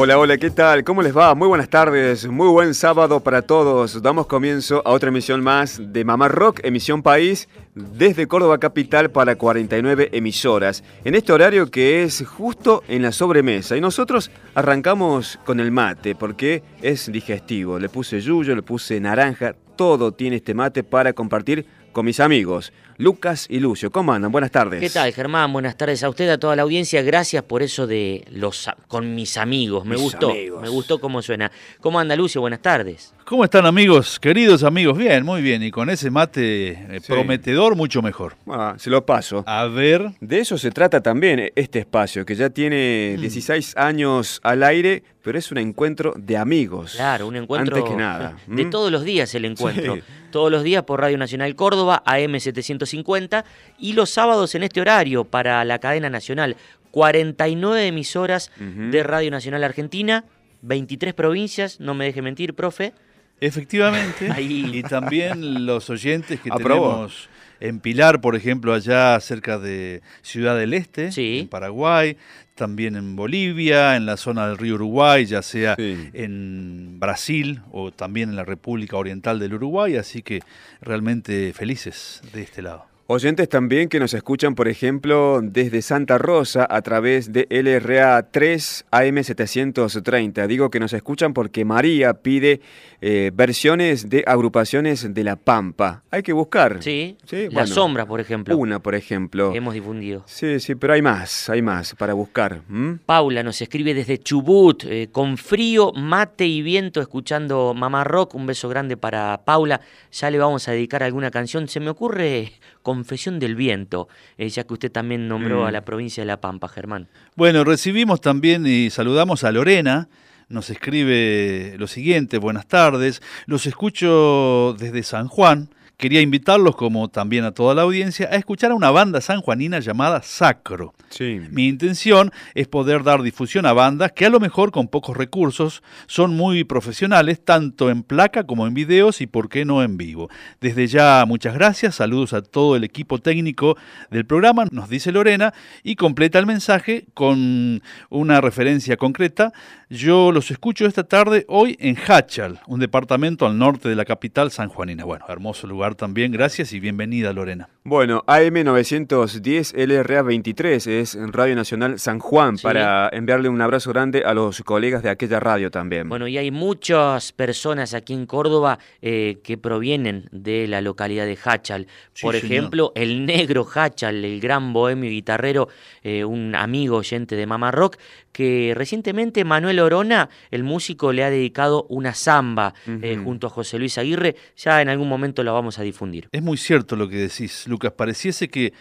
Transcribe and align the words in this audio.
Hola, 0.00 0.16
hola, 0.16 0.38
¿qué 0.38 0.50
tal? 0.50 0.84
¿Cómo 0.84 1.02
les 1.02 1.14
va? 1.14 1.34
Muy 1.34 1.48
buenas 1.48 1.68
tardes, 1.68 2.24
muy 2.28 2.46
buen 2.46 2.72
sábado 2.72 3.18
para 3.18 3.42
todos. 3.42 4.00
Damos 4.00 4.28
comienzo 4.28 4.80
a 4.84 4.92
otra 4.92 5.08
emisión 5.08 5.42
más 5.42 5.80
de 5.92 6.04
Mamá 6.04 6.28
Rock, 6.28 6.60
emisión 6.62 7.02
país, 7.02 7.48
desde 7.74 8.28
Córdoba 8.28 8.58
Capital 8.58 9.10
para 9.10 9.34
49 9.34 10.10
emisoras. 10.12 10.84
En 11.04 11.16
este 11.16 11.32
horario 11.32 11.68
que 11.68 12.04
es 12.04 12.24
justo 12.24 12.84
en 12.86 13.02
la 13.02 13.10
sobremesa. 13.10 13.76
Y 13.76 13.80
nosotros 13.80 14.30
arrancamos 14.54 15.36
con 15.44 15.58
el 15.58 15.72
mate, 15.72 16.14
porque 16.14 16.62
es 16.80 17.10
digestivo. 17.10 17.80
Le 17.80 17.88
puse 17.88 18.20
yuyo, 18.20 18.54
le 18.54 18.62
puse 18.62 19.00
naranja, 19.00 19.56
todo 19.74 20.12
tiene 20.12 20.36
este 20.36 20.54
mate 20.54 20.84
para 20.84 21.12
compartir 21.12 21.66
con 21.98 22.06
mis 22.06 22.20
amigos. 22.20 22.72
Lucas 22.96 23.46
y 23.50 23.58
Lucio. 23.58 23.90
¿Cómo 23.90 24.12
andan? 24.12 24.30
Buenas 24.30 24.52
tardes. 24.52 24.80
¿Qué 24.80 24.88
tal, 24.90 25.12
Germán? 25.12 25.52
Buenas 25.52 25.76
tardes 25.76 26.02
a 26.04 26.08
usted, 26.08 26.28
a 26.30 26.38
toda 26.38 26.54
la 26.54 26.62
audiencia. 26.62 27.02
Gracias 27.02 27.42
por 27.42 27.60
eso 27.62 27.88
de 27.88 28.24
los 28.30 28.68
con 28.86 29.16
mis 29.16 29.36
amigos. 29.36 29.84
Me 29.84 29.94
Mis 29.96 30.02
gustó. 30.02 30.30
amigos. 30.30 30.62
Me 30.62 30.68
gustó 30.68 31.00
cómo 31.00 31.20
suena. 31.22 31.50
¿Cómo 31.80 31.98
anda, 31.98 32.14
Lucio? 32.14 32.40
Buenas 32.40 32.60
tardes. 32.62 33.12
¿Cómo 33.24 33.42
están 33.44 33.66
amigos, 33.66 34.18
queridos 34.20 34.62
amigos? 34.62 34.96
Bien, 34.96 35.24
muy 35.24 35.42
bien. 35.42 35.60
Y 35.64 35.70
con 35.72 35.90
ese 35.90 36.08
mate 36.10 36.68
eh, 36.70 37.00
Sí. 37.02 37.12
prometedor, 37.12 37.74
mucho 37.74 38.00
mejor. 38.00 38.36
Ah, 38.48 38.74
se 38.78 38.90
lo 38.90 39.04
paso. 39.04 39.42
A 39.46 39.66
ver, 39.66 40.12
De 40.20 40.38
eso 40.38 40.56
se 40.56 40.70
trata 40.70 41.00
también 41.02 41.50
este 41.56 41.80
espacio, 41.80 42.24
que 42.24 42.36
ya 42.36 42.48
tiene 42.50 43.14
Mm. 43.16 43.20
16 43.20 43.76
años 43.76 44.40
al 44.44 44.62
aire, 44.62 45.02
pero 45.22 45.36
es 45.38 45.50
un 45.52 45.58
encuentro 45.58 46.14
de 46.16 46.36
amigos. 46.36 46.94
Claro, 46.94 47.26
un 47.26 47.36
encuentro 47.36 47.76
Antes 47.76 47.90
que 47.90 47.96
nada. 47.96 48.36
de 48.46 48.64
¿Mm? 48.64 48.70
todos 48.70 48.90
los 48.92 49.02
días 49.04 49.34
el 49.34 49.44
encuentro. 49.44 49.96
Sí. 49.96 50.02
Todos 50.30 50.50
los 50.50 50.62
días 50.62 50.82
por 50.84 51.00
Radio 51.00 51.16
Nacional 51.18 51.54
Córdoba, 51.56 52.02
AM750, 52.06 53.44
y 53.78 53.92
los 53.94 54.10
sábados 54.10 54.54
en 54.54 54.62
este 54.62 54.80
horario 54.80 55.24
para 55.24 55.64
la 55.64 55.78
cadena 55.78 56.10
nacional. 56.10 56.56
49 56.90 57.86
emisoras 57.86 58.50
de 58.58 59.02
Radio 59.02 59.30
Nacional 59.30 59.62
Argentina, 59.64 60.24
23 60.62 61.14
provincias, 61.14 61.80
no 61.80 61.94
me 61.94 62.06
deje 62.06 62.22
mentir, 62.22 62.54
profe. 62.54 62.92
efectivamente, 63.40 64.30
Ahí. 64.34 64.70
y 64.72 64.82
también 64.82 65.66
los 65.66 65.88
oyentes 65.90 66.40
que 66.40 66.50
Aprobó. 66.52 66.88
tenemos 66.90 67.28
en 67.60 67.80
Pilar, 67.80 68.20
por 68.20 68.36
ejemplo, 68.36 68.72
allá 68.74 69.18
cerca 69.20 69.58
de 69.58 70.00
Ciudad 70.22 70.56
del 70.56 70.74
Este, 70.74 71.10
Sí. 71.12 71.40
en 71.40 71.48
Paraguay, 71.48 72.16
también 72.58 72.96
en 72.96 73.16
Bolivia, 73.16 73.96
en 73.96 74.04
la 74.04 74.16
zona 74.18 74.48
del 74.48 74.58
río 74.58 74.74
Uruguay, 74.74 75.24
ya 75.24 75.40
sea 75.40 75.74
Sí. 75.76 76.10
en 76.12 76.98
Brasil 77.00 77.60
o 77.72 77.90
también 77.92 78.28
en 78.28 78.36
la 78.36 78.44
República 78.44 78.96
Oriental 78.98 79.38
del 79.38 79.54
Uruguay, 79.54 79.96
así 79.96 80.22
que 80.22 80.40
realmente 80.82 81.52
felices 81.54 82.20
de 82.34 82.42
este 82.42 82.60
lado. 82.60 82.84
Oyentes 83.10 83.48
también 83.48 83.88
que 83.88 83.98
nos 84.00 84.12
escuchan, 84.12 84.54
por 84.54 84.68
ejemplo, 84.68 85.40
desde 85.42 85.80
Santa 85.80 86.18
Rosa 86.18 86.66
a 86.68 86.82
través 86.82 87.32
de 87.32 87.46
LRA 87.48 88.22
3 88.30 88.84
AM730. 88.90 90.46
Digo 90.46 90.68
que 90.68 90.78
nos 90.78 90.92
escuchan 90.92 91.32
porque 91.32 91.64
María 91.64 92.12
pide 92.12 92.60
eh, 93.00 93.30
versiones 93.32 94.10
de 94.10 94.24
agrupaciones 94.26 95.14
de 95.14 95.24
La 95.24 95.36
Pampa. 95.36 96.02
Hay 96.10 96.22
que 96.22 96.34
buscar. 96.34 96.82
Sí, 96.82 97.16
Sí, 97.24 97.44
La 97.44 97.60
bueno. 97.62 97.66
Sombra, 97.68 98.04
por 98.04 98.20
ejemplo, 98.20 98.54
Una, 98.58 98.78
por 98.78 98.94
ejemplo. 98.94 99.54
hemos 99.54 99.72
difundido. 99.72 100.24
Sí, 100.26 100.60
sí, 100.60 100.74
pero 100.74 100.92
hay 100.92 101.00
más, 101.00 101.48
hay 101.48 101.62
más 101.62 101.94
para 101.94 102.12
buscar. 102.12 102.60
Paula 103.06 103.42
nos 103.42 103.62
escribe 103.62 103.94
desde 103.94 104.18
Chubut, 104.18 104.84
eh, 104.84 105.08
con 105.10 105.38
frío, 105.38 105.92
mate 105.94 106.44
y 106.46 106.60
viento, 106.60 107.00
escuchando 107.00 107.72
Mamá 107.72 108.04
Rock. 108.04 108.34
Un 108.34 108.44
beso 108.44 108.68
grande 108.68 108.98
para 108.98 109.46
Paula. 109.46 109.80
Ya 110.12 110.30
le 110.30 110.36
vamos 110.38 110.68
a 110.68 110.72
dedicar 110.72 111.02
alguna 111.02 111.30
canción. 111.30 111.68
Se 111.68 111.80
me 111.80 111.88
ocurre 111.88 112.52
Confesión 112.88 113.38
del 113.38 113.54
Viento, 113.54 114.08
eh, 114.38 114.48
ya 114.48 114.64
que 114.64 114.72
usted 114.72 114.90
también 114.90 115.28
nombró 115.28 115.64
Mm. 115.64 115.66
a 115.66 115.70
la 115.72 115.84
provincia 115.84 116.22
de 116.22 116.26
La 116.26 116.40
Pampa, 116.40 116.68
Germán. 116.68 117.06
Bueno, 117.36 117.62
recibimos 117.62 118.22
también 118.22 118.66
y 118.66 118.88
saludamos 118.88 119.44
a 119.44 119.52
Lorena. 119.52 120.08
Nos 120.48 120.70
escribe 120.70 121.74
lo 121.76 121.86
siguiente, 121.86 122.38
buenas 122.38 122.66
tardes. 122.66 123.20
Los 123.44 123.66
escucho 123.66 124.74
desde 124.78 125.02
San 125.02 125.28
Juan. 125.28 125.68
Quería 126.00 126.20
invitarlos, 126.20 126.76
como 126.76 127.08
también 127.08 127.42
a 127.42 127.50
toda 127.50 127.74
la 127.74 127.82
audiencia, 127.82 128.28
a 128.30 128.36
escuchar 128.36 128.70
a 128.70 128.76
una 128.76 128.92
banda 128.92 129.20
sanjuanina 129.20 129.80
llamada 129.80 130.22
Sacro. 130.22 130.94
Sí. 131.08 131.40
Mi 131.50 131.66
intención 131.66 132.30
es 132.54 132.68
poder 132.68 133.02
dar 133.02 133.20
difusión 133.22 133.66
a 133.66 133.72
bandas 133.72 134.12
que 134.12 134.24
a 134.24 134.30
lo 134.30 134.38
mejor 134.38 134.70
con 134.70 134.86
pocos 134.86 135.16
recursos 135.16 135.82
son 136.06 136.36
muy 136.36 136.62
profesionales, 136.62 137.44
tanto 137.44 137.90
en 137.90 138.04
placa 138.04 138.44
como 138.44 138.68
en 138.68 138.74
videos 138.74 139.20
y 139.20 139.26
por 139.26 139.48
qué 139.48 139.64
no 139.64 139.82
en 139.82 139.96
vivo. 139.96 140.30
Desde 140.60 140.86
ya 140.86 141.24
muchas 141.26 141.54
gracias, 141.54 141.96
saludos 141.96 142.32
a 142.32 142.42
todo 142.42 142.76
el 142.76 142.84
equipo 142.84 143.18
técnico 143.18 143.76
del 144.08 144.24
programa, 144.24 144.66
nos 144.70 144.88
dice 144.88 145.10
Lorena, 145.10 145.52
y 145.82 145.96
completa 145.96 146.38
el 146.38 146.46
mensaje 146.46 147.06
con 147.12 147.82
una 148.08 148.40
referencia 148.40 148.96
concreta. 148.96 149.52
Yo 149.90 150.30
los 150.30 150.52
escucho 150.52 150.86
esta 150.86 151.02
tarde 151.02 151.44
hoy 151.48 151.76
en 151.80 151.96
Hachal, 151.96 152.60
un 152.68 152.78
departamento 152.78 153.46
al 153.46 153.58
norte 153.58 153.88
de 153.88 153.96
la 153.96 154.04
capital 154.04 154.52
sanjuanina. 154.52 155.04
Bueno, 155.04 155.24
hermoso 155.28 155.66
lugar 155.66 155.87
también, 155.94 156.32
gracias 156.32 156.72
y 156.72 156.80
bienvenida 156.80 157.32
Lorena. 157.32 157.68
Bueno, 157.84 158.22
AM910 158.26 159.74
LRA 159.76 160.22
23 160.22 160.86
es 160.86 161.14
en 161.14 161.32
Radio 161.32 161.54
Nacional 161.56 161.98
San 161.98 162.18
Juan 162.18 162.58
Sí. 162.58 162.62
para 162.62 163.08
enviarle 163.12 163.48
un 163.48 163.60
abrazo 163.60 163.90
grande 163.90 164.22
a 164.24 164.34
los 164.34 164.62
colegas 164.62 165.02
de 165.02 165.10
aquella 165.10 165.40
radio 165.40 165.70
también. 165.70 166.08
Bueno, 166.08 166.28
y 166.28 166.36
hay 166.38 166.50
muchas 166.50 167.32
personas 167.32 167.94
aquí 167.94 168.12
en 168.12 168.26
Córdoba 168.26 168.78
eh, 169.00 169.38
que 169.42 169.56
provienen 169.58 170.28
de 170.32 170.66
la 170.66 170.80
localidad 170.80 171.24
de 171.26 171.38
Hachal. 171.42 171.86
Sí, 172.12 172.22
Por 172.22 172.34
señor. 172.36 172.52
ejemplo, 172.52 172.92
el 172.94 173.24
negro 173.26 173.66
Hachal, 173.74 174.24
el 174.24 174.40
gran 174.40 174.72
bohemio 174.72 175.10
guitarrero, 175.10 175.68
eh, 176.02 176.24
un 176.24 176.54
amigo 176.54 176.96
oyente 176.98 177.36
de 177.36 177.46
Mama 177.46 177.70
Rock, 177.70 177.96
que 178.32 178.72
recientemente 178.76 179.44
Manuel 179.44 179.80
Orona, 179.80 180.28
el 180.50 180.62
músico, 180.62 181.12
le 181.12 181.24
ha 181.24 181.30
dedicado 181.30 181.86
una 181.88 182.14
samba 182.14 182.74
eh, 182.86 183.18
junto 183.22 183.48
a 183.48 183.50
José 183.50 183.78
Luis 183.78 183.98
Aguirre. 183.98 184.36
Ya 184.56 184.80
en 184.80 184.88
algún 184.88 185.08
momento 185.08 185.42
la 185.42 185.50
vamos 185.52 185.77
a 185.77 185.77
difundir. 185.82 186.28
Es 186.32 186.42
muy 186.42 186.56
cierto 186.56 186.96
lo 186.96 187.08
que 187.08 187.16
decís, 187.16 187.66
Lucas. 187.68 187.92
Pareciese 187.92 188.48
que 188.48 188.72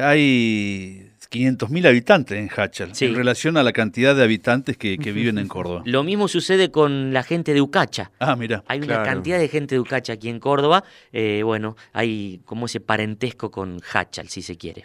hay 0.00 1.10
500.000 1.30 1.86
habitantes 1.88 2.38
en 2.38 2.48
Hachal 2.54 2.94
Sí. 2.94 3.06
en 3.06 3.14
relación 3.14 3.56
a 3.56 3.62
la 3.62 3.72
cantidad 3.72 4.14
de 4.14 4.22
habitantes 4.22 4.76
que, 4.76 4.98
que 4.98 5.12
viven 5.12 5.38
en 5.38 5.48
Córdoba. 5.48 5.82
Lo 5.84 6.04
mismo 6.04 6.28
sucede 6.28 6.70
con 6.70 7.12
la 7.12 7.22
gente 7.22 7.54
de 7.54 7.60
Ucacha. 7.60 8.10
Ah, 8.20 8.36
mira. 8.36 8.62
Hay 8.68 8.80
una 8.80 9.02
cantidad 9.02 9.38
de 9.38 9.48
gente 9.48 9.74
de 9.74 9.80
Ucacha 9.80 10.12
aquí 10.14 10.28
en 10.28 10.38
Córdoba. 10.40 10.84
eh, 11.12 11.42
bueno, 11.44 11.76
hay 11.92 12.40
como 12.44 12.66
ese 12.66 12.80
parentesco 12.80 13.50
con 13.50 13.80
Hachal, 13.92 14.28
si 14.28 14.42
se 14.42 14.56
quiere. 14.56 14.84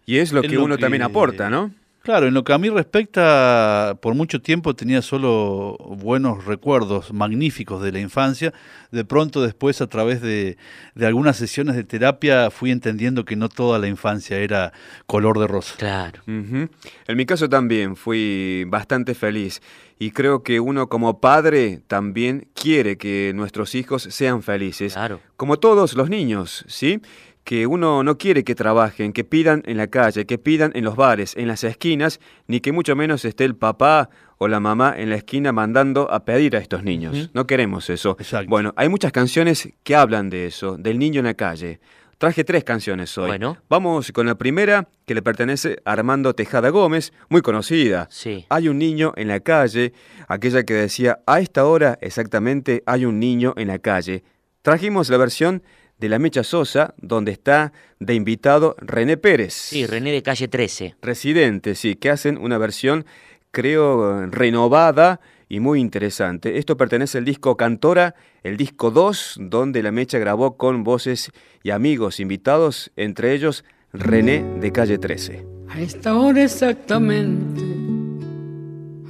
Y 0.07 0.19
es 0.19 0.33
lo 0.33 0.41
Es 0.41 0.49
que 0.49 0.55
lo 0.55 0.65
uno 0.65 0.77
que- 0.77 0.81
también 0.81 1.03
aporta, 1.03 1.51
¿no? 1.51 1.71
Claro, 2.03 2.27
en 2.29 2.33
lo 2.35 2.45
que 2.45 2.55
a 2.55 2.59
mí 2.59 2.71
respecta, 2.71 3.95
por 4.01 4.15
mucho 4.15 4.41
tiempo 4.41 4.75
tenía 4.75 5.03
solo 5.03 5.77
buenos 5.79 6.47
recuerdos 6.47 7.13
magníficos 7.13 7.83
de 7.83 7.93
la 7.93 8.01
infancia. 8.01 8.55
De 8.91 9.05
pronto 9.05 9.43
después, 9.43 9.83
a 9.83 9.87
través 9.87 10.23
de, 10.23 10.57
de 10.95 11.07
algunas 11.07 11.37
sesiones 11.37 11.77
de 11.77 11.85
terapia, 11.85 12.51
fui 12.51 12.71
entendiendo 12.71 13.27
que 13.27 13.37
no 13.37 13.51
toda 13.51 13.79
la 13.79 13.87
infancia 13.87 14.39
era 14.39 14.73
color 15.07 15.39
de 15.39 15.47
rosa. 15.47 15.75
Claro. 15.77 16.23
En 16.27 16.71
mi 17.17 17.27
caso 17.27 17.51
también 17.51 17.97
fui 17.97 18.65
bastante 18.69 19.15
feliz 19.15 19.61
y 19.99 20.13
creo 20.13 20.43
que 20.43 20.59
uno 20.61 20.89
como 20.89 21.21
padre 21.21 21.81
también 21.87 22.49
quiere 22.55 22.97
que 22.97 23.33
nuestros 23.35 23.75
hijos 23.75 24.05
sean 24.05 24.43
felices, 24.43 24.95
Claro. 24.95 25.21
como 25.37 25.59
todos 25.59 25.93
los 25.95 26.09
niños, 26.09 26.65
¿sí? 26.67 27.03
Que 27.45 27.67
uno 27.67 28.03
no 28.03 28.19
quiere 28.19 28.45
que 28.45 28.55
trabajen, 28.55 29.13
que 29.13 29.25
pidan 29.25 29.63
en 29.67 29.77
la 29.77 29.87
calle, 29.87 30.27
que 30.27 30.39
pidan 30.39 30.73
en 30.75 30.85
los 30.85 30.95
bares, 30.95 31.35
en 31.37 31.49
las 31.49 31.65
esquinas, 31.65 32.21
ni 32.47 32.61
que 32.61 32.73
mucho 32.73 32.95
menos 32.95 33.25
esté 33.25 33.45
el 33.45 33.57
papá 33.57 34.11
o 34.39 34.49
la 34.49 34.61
mamá 34.61 34.95
en 34.97 35.11
la 35.11 35.17
esquina 35.17 35.53
mandando 35.53 36.11
a 36.11 36.25
pedir 36.25 36.57
a 36.57 36.61
estos 36.61 36.83
niños. 36.83 37.31
No 37.35 37.47
queremos 37.47 37.91
eso. 37.91 38.17
Exacto. 38.19 38.49
Bueno, 38.49 38.73
hay 38.77 38.89
muchas 38.89 39.13
canciones 39.13 39.69
que 39.83 39.97
hablan 39.97 40.31
de 40.31 40.47
eso, 40.47 40.77
del 40.77 40.99
niño 40.99 41.21
en 41.21 41.27
la 41.27 41.35
calle. 41.35 41.81
Traje 42.21 42.45
tres 42.45 42.65
canciones 42.65 43.17
hoy. 43.17 43.29
Bueno. 43.29 43.57
Vamos 43.71 44.13
con 44.13 44.27
la 44.27 44.35
primera, 44.35 44.89
que 45.07 45.15
le 45.15 45.23
pertenece 45.23 45.81
a 45.87 45.93
Armando 45.93 46.35
Tejada 46.35 46.69
Gómez, 46.69 47.15
muy 47.31 47.41
conocida. 47.41 48.09
Sí. 48.11 48.45
Hay 48.51 48.69
un 48.69 48.79
niño 48.79 49.15
en 49.17 49.29
la 49.29 49.41
calle, 49.41 49.95
aquella 50.29 50.63
que 50.65 50.75
decía, 50.75 51.21
a 51.27 51.41
esta 51.41 51.65
hora 51.65 51.99
exactamente 52.03 52.83
hay 52.85 53.07
un 53.07 53.19
niño 53.21 53.55
en 53.57 53.69
la 53.69 53.79
calle. 53.79 54.23
Trajimos 54.61 55.09
la 55.09 55.17
versión 55.17 55.63
de 56.01 56.09
la 56.09 56.19
Mecha 56.19 56.43
Sosa, 56.43 56.95
donde 56.97 57.31
está 57.31 57.73
de 57.99 58.15
invitado 58.15 58.75
René 58.79 59.17
Pérez. 59.17 59.53
Sí, 59.53 59.87
René 59.87 60.11
de 60.11 60.23
calle 60.23 60.49
13. 60.49 60.97
Residente, 61.03 61.75
sí, 61.75 61.95
que 61.95 62.11
hacen 62.11 62.39
una 62.39 62.59
versión, 62.59 63.05
creo, 63.51 64.27
renovada 64.27 65.21
y 65.49 65.61
muy 65.61 65.81
interesante. 65.81 66.59
Esto 66.59 66.77
pertenece 66.77 67.19
al 67.19 67.25
disco 67.25 67.57
Cantora, 67.57 68.15
el 68.43 68.57
disco 68.57 68.91
2, 68.91 69.37
donde 69.43 69.83
la 69.83 69.93
Mecha 69.93 70.19
grabó 70.19 70.57
con 70.57 70.85
voces 70.85 71.31
y 71.63 71.71
amigos 71.71 72.19
invitados, 72.19 72.91
entre 72.97 73.35
ellos 73.35 73.65
René 73.93 74.43
de 74.59 74.73
Calle 74.73 74.99
13. 74.99 75.45
A 75.69 75.81
esta 75.81 76.17
hora 76.17 76.43
exactamente 76.43 77.63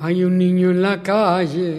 hay 0.00 0.24
un 0.24 0.38
niño 0.38 0.70
en 0.70 0.82
la 0.82 1.02
calle. 1.02 1.78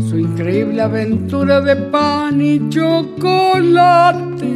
su 0.00 0.18
increíble 0.18 0.82
aventura 0.82 1.60
de 1.60 1.76
pan 1.76 2.40
y 2.40 2.68
chocolate, 2.68 4.52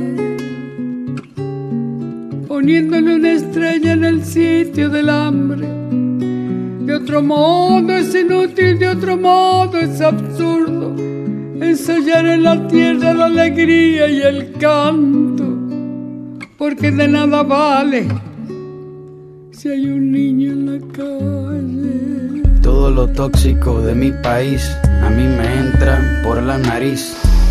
poniéndole 2.47 3.15
una 3.17 3.33
estrella 3.33 3.93
en 3.93 4.05
el 4.05 4.25
sitio 4.25 4.89
del 4.89 5.09
hambre. 5.09 5.67
De 6.87 6.95
otro 6.95 7.23
modo 7.23 7.93
es 7.93 8.15
inútil, 8.15 8.79
de 8.79 8.89
otro 8.89 9.17
modo 9.17 9.79
es 9.79 10.01
absurdo 10.01 10.95
ensayar 11.61 12.27
en 12.27 12.43
la 12.43 12.67
tierra 12.69 13.15
la 13.15 13.27
alegría 13.27 14.09
y 14.09 14.21
el 14.21 14.53
canto, 14.53 15.45
porque 16.59 16.91
de 16.91 17.09
nada 17.09 17.43
vale 17.43 18.09
si 19.51 19.69
hay 19.69 19.87
un 19.87 20.11
niño 20.11 20.53
en 20.53 20.67
la 20.67 20.79
calle. 20.93 22.61
Todo 22.63 22.91
lo 22.91 23.07
tóxico 23.09 23.81
de 23.81 23.95
mi 23.95 24.11
país 24.23 24.77
a 25.03 25.11
mí 25.11 25.29
me 25.29 25.59
entra 25.59 26.01
por 26.23 26.43
la 26.43 26.59
nariz. 26.59 27.32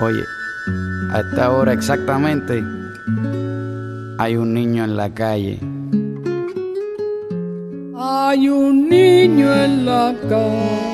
Oye, 0.00 0.24
a 1.12 1.20
esta 1.20 1.50
hora 1.50 1.72
exactamente 1.72 2.64
hay 4.18 4.36
un 4.36 4.54
niño 4.54 4.84
en 4.84 4.96
la 4.96 5.10
calle. 5.10 5.58
Hay 7.96 8.48
un 8.48 8.88
niño 8.88 9.54
en 9.54 9.84
la 9.86 10.14
calle. 10.28 10.92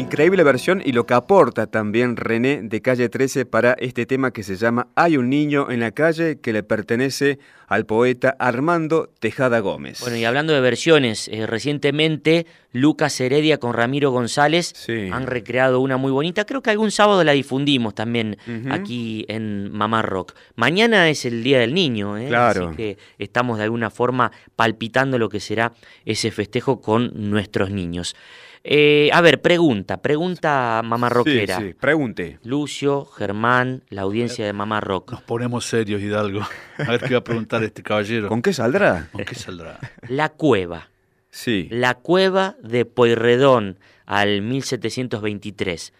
Increíble 0.00 0.42
versión 0.44 0.80
y 0.82 0.92
lo 0.92 1.04
que 1.04 1.12
aporta 1.12 1.66
también 1.66 2.16
René 2.16 2.62
de 2.62 2.80
Calle 2.80 3.10
13 3.10 3.44
para 3.44 3.74
este 3.74 4.06
tema 4.06 4.32
que 4.32 4.42
se 4.42 4.56
llama 4.56 4.88
Hay 4.94 5.18
un 5.18 5.28
niño 5.28 5.70
en 5.70 5.80
la 5.80 5.90
calle 5.90 6.40
que 6.40 6.54
le 6.54 6.62
pertenece 6.62 7.38
al 7.68 7.84
poeta 7.84 8.34
Armando 8.38 9.10
Tejada 9.18 9.58
Gómez. 9.60 10.00
Bueno, 10.00 10.16
y 10.16 10.24
hablando 10.24 10.54
de 10.54 10.60
versiones, 10.62 11.28
eh, 11.28 11.46
recientemente 11.46 12.46
Lucas 12.72 13.20
Heredia 13.20 13.58
con 13.58 13.74
Ramiro 13.74 14.10
González 14.10 14.72
Sí. 14.74 15.10
han 15.12 15.26
recreado 15.26 15.80
una 15.80 15.98
muy 15.98 16.10
bonita. 16.12 16.46
Creo 16.46 16.62
que 16.62 16.70
algún 16.70 16.90
sábado 16.90 17.22
la 17.22 17.32
difundimos 17.32 17.94
también 17.94 18.38
aquí 18.70 19.26
en 19.28 19.70
Mamá 19.70 20.00
Rock. 20.00 20.32
Mañana 20.54 21.10
es 21.10 21.26
el 21.26 21.42
Día 21.44 21.58
del 21.58 21.74
Niño, 21.74 22.16
¿eh? 22.16 22.28
Claro. 22.28 22.68
así 22.68 22.76
que 22.76 22.98
estamos 23.18 23.58
de 23.58 23.64
alguna 23.64 23.90
forma 23.90 24.32
palpitando 24.56 25.18
lo 25.18 25.28
que 25.28 25.40
será 25.40 25.74
ese 26.06 26.30
festejo 26.30 26.80
con 26.80 27.12
nuestros 27.30 27.70
niños. 27.70 28.16
Eh, 28.62 29.08
a 29.12 29.20
ver, 29.22 29.40
pregunta, 29.40 30.02
pregunta 30.02 30.82
Mamá 30.84 31.08
Rockera. 31.08 31.58
Sí, 31.58 31.68
sí, 31.68 31.74
pregunte. 31.74 32.38
Lucio, 32.44 33.06
Germán, 33.06 33.82
la 33.88 34.02
audiencia 34.02 34.44
de 34.44 34.52
Mamá 34.52 34.80
Rock. 34.80 35.12
Nos 35.12 35.22
ponemos 35.22 35.64
serios, 35.64 36.02
Hidalgo. 36.02 36.42
A 36.76 36.90
ver 36.90 37.00
qué 37.00 37.14
va 37.14 37.20
a 37.20 37.24
preguntar 37.24 37.64
este 37.64 37.82
caballero. 37.82 38.28
¿Con 38.28 38.42
qué 38.42 38.52
saldrá? 38.52 39.08
¿Con 39.12 39.24
qué 39.24 39.34
saldrá? 39.34 39.78
La 40.08 40.28
cueva. 40.28 40.90
Sí. 41.30 41.68
La 41.70 41.94
cueva 41.94 42.56
de 42.62 42.84
Pueyrredón 42.84 43.78
al 44.04 44.42
1723. 44.42 45.94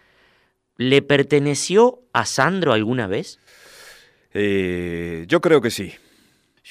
¿Le 0.77 1.01
perteneció 1.01 2.01
a 2.13 2.25
Sandro 2.25 2.73
alguna 2.73 3.07
vez? 3.07 3.39
Eh, 4.33 5.25
yo 5.27 5.41
creo 5.41 5.61
que 5.61 5.71
sí. 5.71 5.93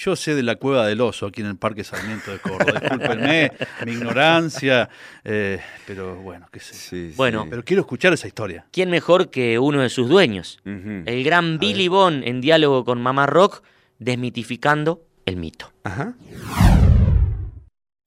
Yo 0.03 0.17
sé 0.17 0.35
de 0.35 0.43
la 0.43 0.57
cueva 0.57 0.87
del 0.87 0.99
oso 1.03 1.27
aquí 1.27 1.43
en 1.43 1.49
el 1.49 1.57
Parque 1.57 1.85
Sarmiento 1.85 2.31
de 2.33 2.39
Córdoba. 2.39 2.81
Discúlpenme 2.81 3.53
mi 3.85 3.93
ignorancia, 3.93 4.89
eh, 5.25 5.61
pero 5.87 6.17
bueno, 6.17 6.47
qué 6.51 6.59
sé. 6.59 6.73
Sí, 6.75 7.13
Bueno, 7.19 7.43
sí. 7.43 7.49
Pero 7.51 7.63
quiero 7.65 7.81
escuchar 7.83 8.15
esa 8.15 8.27
historia. 8.27 8.65
¿Quién 8.73 8.89
mejor 8.89 9.29
que 9.29 9.59
uno 9.59 9.83
de 9.83 9.91
sus 9.91 10.09
dueños? 10.09 10.59
El 10.65 11.23
gran 11.23 11.59
Billy 11.59 11.89
Bond 11.89 12.25
en 12.27 12.41
diálogo 12.41 12.87
con 12.87 12.99
Mamá 13.03 13.27
Rock, 13.27 13.63
desmitificando 13.99 15.03
el 15.27 15.37
mito. 15.37 15.71
Ajá. 15.85 16.15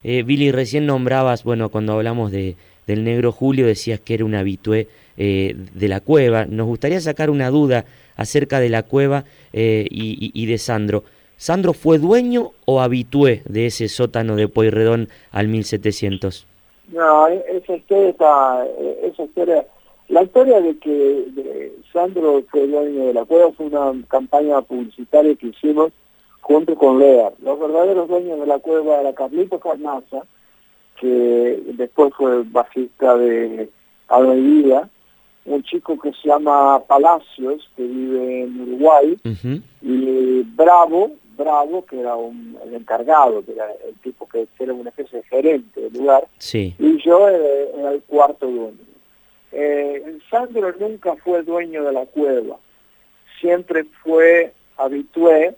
Eh, 0.02 0.24
Billy, 0.24 0.52
recién 0.52 0.88
nombrabas, 0.88 1.44
bueno, 1.44 1.70
cuando 1.70 1.94
hablamos 1.94 2.32
de, 2.32 2.56
del 2.88 3.04
negro 3.04 3.32
Julio, 3.32 3.68
decías 3.68 4.00
que 4.00 4.16
era 4.16 4.26
un 4.26 4.34
habitué 4.34 4.88
eh, 5.16 5.56
de 5.76 5.88
la 5.88 6.00
cueva. 6.00 6.46
Nos 6.46 6.66
gustaría 6.66 7.00
sacar 7.00 7.30
una 7.30 7.50
duda 7.52 7.86
acerca 8.16 8.60
de 8.60 8.70
la 8.70 8.82
cueva 8.82 9.26
eh, 9.54 9.88
y, 9.92 10.26
y- 10.26 10.32
y 10.34 10.46
de 10.48 10.58
Sandro. 10.58 11.04
¿Sandro 11.44 11.74
fue 11.74 11.98
dueño 11.98 12.52
o 12.64 12.80
habitué 12.80 13.42
de 13.44 13.66
ese 13.66 13.90
sótano 13.90 14.38
de 14.38 14.48
Pueyrredón 14.48 15.10
al 15.30 15.50
1700? 15.50 16.48
No, 16.88 17.28
esa 17.28 17.76
historia 17.76 18.10
está, 18.12 18.66
e- 18.66 19.10
esa 19.12 19.24
historia, 19.24 19.68
la 20.08 20.24
historia 20.24 20.62
de 20.62 20.78
que 20.78 20.90
de 20.90 21.74
Sandro 21.92 22.42
fue 22.50 22.66
dueño 22.66 23.08
de 23.08 23.14
la 23.14 23.26
cueva 23.26 23.52
fue 23.52 23.66
una 23.66 23.92
campaña 24.08 24.62
publicitaria 24.62 25.36
que 25.36 25.48
hicimos 25.48 25.92
junto 26.40 26.76
con 26.76 27.00
Lear. 27.00 27.34
Los 27.44 27.60
verdaderos 27.60 28.08
dueños 28.08 28.40
de 28.40 28.48
la 28.48 28.60
cueva 28.60 29.02
era 29.02 29.12
Carlito 29.12 29.60
Carnaza, 29.60 30.22
que 31.02 31.62
después 31.74 32.14
fue 32.16 32.44
bajista 32.44 33.18
de 33.18 33.70
Vida, 34.08 34.90
un 35.44 35.62
chico 35.64 36.00
que 36.00 36.14
se 36.14 36.30
llama 36.30 36.80
Palacios, 36.88 37.70
que 37.76 37.84
vive 37.84 38.44
en 38.44 38.62
Uruguay, 38.62 39.18
y 39.82 40.42
Bravo, 40.56 41.12
Bravo, 41.36 41.86
que 41.86 42.00
era 42.00 42.16
un, 42.16 42.58
el 42.63 42.74
encargado, 42.75 43.44
que 43.44 43.54
era 43.54 43.68
el 43.88 43.96
tipo 43.96 44.28
que 44.28 44.48
era 44.60 44.74
una 44.74 44.90
especie 44.90 45.20
de 45.20 45.25
gerente 45.25 45.82
del 45.82 45.94
lugar, 45.94 46.28
Sí, 46.38 46.75
y 46.80 47.02
yo 47.04 47.28
era, 47.28 47.80
era 47.80 47.92
el 47.92 48.02
cuarto 48.04 48.48
dueño. 48.48 48.78
Eh, 49.52 50.20
Sandro 50.30 50.74
nunca 50.80 51.16
fue 51.16 51.44
dueño 51.44 51.84
de 51.84 51.92
la 51.92 52.06
cueva, 52.06 52.58
siempre 53.40 53.86
fue 54.04 54.54
habitué. 54.78 55.56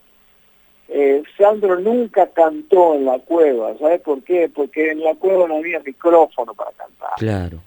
Eh, 0.87 1.23
Sandro 1.37 1.79
nunca 1.79 2.27
cantó 2.27 2.93
en 2.93 3.05
la 3.05 3.17
cueva, 3.19 3.75
¿sabes 3.79 4.01
por 4.01 4.21
qué? 4.23 4.49
Porque 4.53 4.91
en 4.91 5.01
la 5.01 5.15
cueva 5.15 5.47
no 5.47 5.57
había 5.57 5.79
micrófono 5.79 6.53
para 6.53 6.71
cantar. 6.71 7.13
claro. 7.17 7.59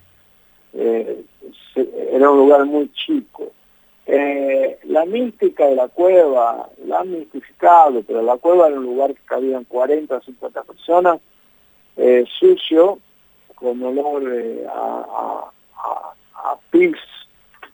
Eh, 0.74 1.24
era 2.12 2.30
un 2.30 2.38
lugar 2.38 2.64
muy 2.66 2.90
chico. 2.92 3.52
Eh, 4.10 4.78
la 4.84 5.04
mística 5.04 5.66
de 5.66 5.74
la 5.76 5.88
cueva, 5.88 6.70
la 6.86 7.00
han 7.00 7.10
mistificado, 7.12 8.02
pero 8.02 8.22
la 8.22 8.38
cueva 8.38 8.68
era 8.68 8.78
un 8.78 8.84
lugar 8.84 9.12
que 9.14 9.20
cabían 9.26 9.64
40 9.64 10.16
o 10.16 10.22
50 10.22 10.62
personas, 10.62 11.20
eh, 11.98 12.24
sucio, 12.38 12.98
con 13.54 13.82
olor 13.82 14.22
eh, 14.32 14.64
a, 14.66 14.72
a, 14.72 15.52
a, 15.76 16.52
a 16.52 16.58
pis, 16.70 16.96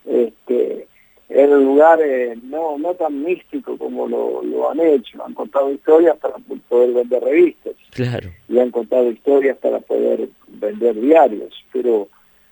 este, 0.05 0.89
era 1.29 1.57
un 1.57 1.65
lugar 1.67 2.01
no, 2.43 2.79
no 2.79 2.95
tan 2.95 3.23
místico 3.23 3.79
como 3.79 4.09
lo, 4.09 4.43
lo 4.43 4.71
han 4.71 4.81
hecho, 4.81 5.25
han 5.25 5.35
contado 5.35 5.71
historias 5.71 6.17
para 6.17 6.35
poder 6.69 6.93
vender 6.95 7.23
revistas 7.23 7.75
Claro. 7.93 8.29
y 8.49 8.59
han 8.59 8.73
contado 8.73 9.09
historias 9.09 9.57
para 9.59 9.79
poder 9.79 10.29
vender 10.49 11.01
diarios, 11.01 11.55
pero 11.73 12.09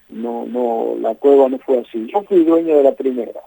no, 0.09 0.47
no, 0.47 0.95
la 1.01 1.15
cueva 1.17 1.49
no 1.49 1.59
fue 1.59 1.79
así. 1.81 2.07
Yo 2.13 2.23
fui 2.23 2.45
dueño 2.45 2.77
de 2.77 2.83
la 2.85 2.93
primera, 2.95 3.41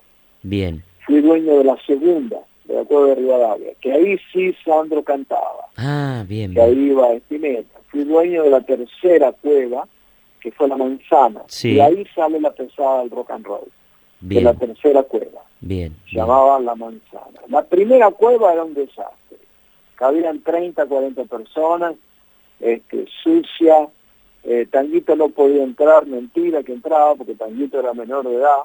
Bien. 0.48 0.84
fui 1.08 1.22
dueño 1.22 1.58
de 1.60 1.64
la 1.64 1.78
segunda, 1.86 2.38
de 2.66 2.76
la 2.76 2.84
cueva 2.84 3.08
de 3.10 3.16
Rivadavia, 3.16 3.72
que 3.82 3.92
ahí 3.92 4.18
sí 4.32 4.56
Sandro 4.64 5.04
cantaba, 5.04 5.66
Ah, 5.78 6.24
bien, 6.28 6.54
que 6.54 6.60
bien. 6.64 6.66
ahí 6.78 6.86
iba 6.92 7.12
Espineta. 7.14 7.80
Fui 7.90 8.04
dueño 8.04 8.44
de 8.44 8.50
la 8.52 8.62
tercera 8.62 9.32
cueva, 9.32 9.88
que 10.40 10.52
fue 10.52 10.68
la 10.68 10.78
manzana, 10.78 11.42
Sí. 11.48 11.74
y 11.74 11.80
ahí 11.80 12.06
sale 12.16 12.40
la 12.40 12.52
pesada 12.52 13.00
del 13.00 13.10
rock 13.12 13.32
and 13.32 13.46
roll, 13.46 13.68
de 14.22 14.42
la 14.42 14.52
Bien, 14.54 14.60
tercera 14.74 15.02
cueva, 15.04 15.42
bien. 15.62 15.94
se 16.06 16.12
bien. 16.12 16.22
llamaba 16.22 16.60
la 16.60 16.76
manzana. 16.76 17.40
La 17.50 17.64
primera 17.64 18.12
cueva 18.12 18.54
era 18.54 18.64
un 18.64 18.74
desastre, 18.76 19.38
cabían 19.96 20.42
30, 20.42 20.86
40 20.86 21.24
personas, 21.26 21.96
este, 22.60 23.06
sucia, 23.24 23.88
eh, 24.44 24.68
Tanguito 24.72 25.16
no 25.16 25.30
podía 25.30 25.64
entrar, 25.64 26.06
mentira 26.06 26.62
que 26.64 26.74
entraba, 26.74 27.16
porque 27.16 27.34
Tanguito 27.36 27.80
era 27.80 27.94
menor 27.94 28.28
de 28.30 28.36
edad, 28.36 28.62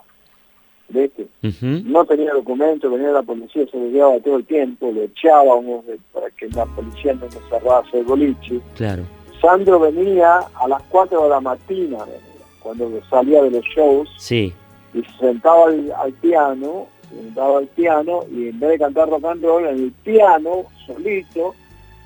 no 1.85 2.05
tenía 2.05 2.33
documento, 2.33 2.91
venía 2.91 3.11
la 3.11 3.23
policía, 3.23 3.67
se 3.71 3.79
lo 3.79 3.87
llevaba 3.87 4.21
todo 4.21 4.37
el 4.37 4.47
tiempo, 4.47 4.91
lo 4.93 5.03
echábamos 5.03 5.85
para 6.13 6.31
que 6.31 6.49
la 6.49 6.67
policía 6.67 7.15
no 7.15 7.27
nos 7.27 7.49
cerrase 7.49 7.99
el 7.99 8.05
boliche. 8.05 8.61
Claro. 8.77 9.03
Sandro 9.41 9.81
venía 9.81 10.39
a 10.55 10.69
las 10.69 10.83
4 10.91 11.23
de 11.23 11.29
la 11.29 11.41
mañana, 11.41 12.05
cuando 12.63 12.91
salía 13.09 13.43
de 13.43 13.51
los 13.51 13.65
shows, 13.65 14.09
Sí, 14.19 14.53
y 14.93 15.03
se 15.03 15.19
sentaba 15.19 15.67
al, 15.67 15.93
al 15.93 16.13
piano, 16.13 16.87
se 17.09 17.17
sentaba 17.17 17.59
al 17.59 17.67
piano, 17.69 18.21
y 18.31 18.49
en 18.49 18.61
vez 18.61 18.71
de 18.71 18.79
cantar 18.79 19.09
rock 19.09 19.25
and 19.25 19.43
roll, 19.43 19.67
en 19.67 19.77
el 19.77 19.93
piano, 20.05 20.65
solito, 20.87 21.55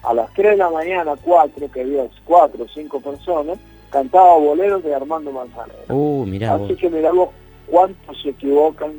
a 0.03 0.15
las 0.15 0.33
3 0.35 0.53
de 0.53 0.57
la 0.59 0.71
mañana, 0.71 1.15
4, 1.23 1.71
que 1.73 1.81
había 1.81 2.07
4 2.25 2.65
o 2.65 2.69
5 2.69 3.01
personas, 3.01 3.59
cantaba 3.91 4.37
boleros 4.39 4.83
de 4.83 4.95
Armando 4.95 5.33
Manzanero. 5.33 5.79
Uh, 5.89 6.27
mirá 6.27 6.57
vos. 6.57 6.71
Así 6.71 6.79
que 6.79 6.91
miramos 6.91 7.31
cuántos 7.67 8.21
se 8.23 8.31
equivocan 8.31 8.93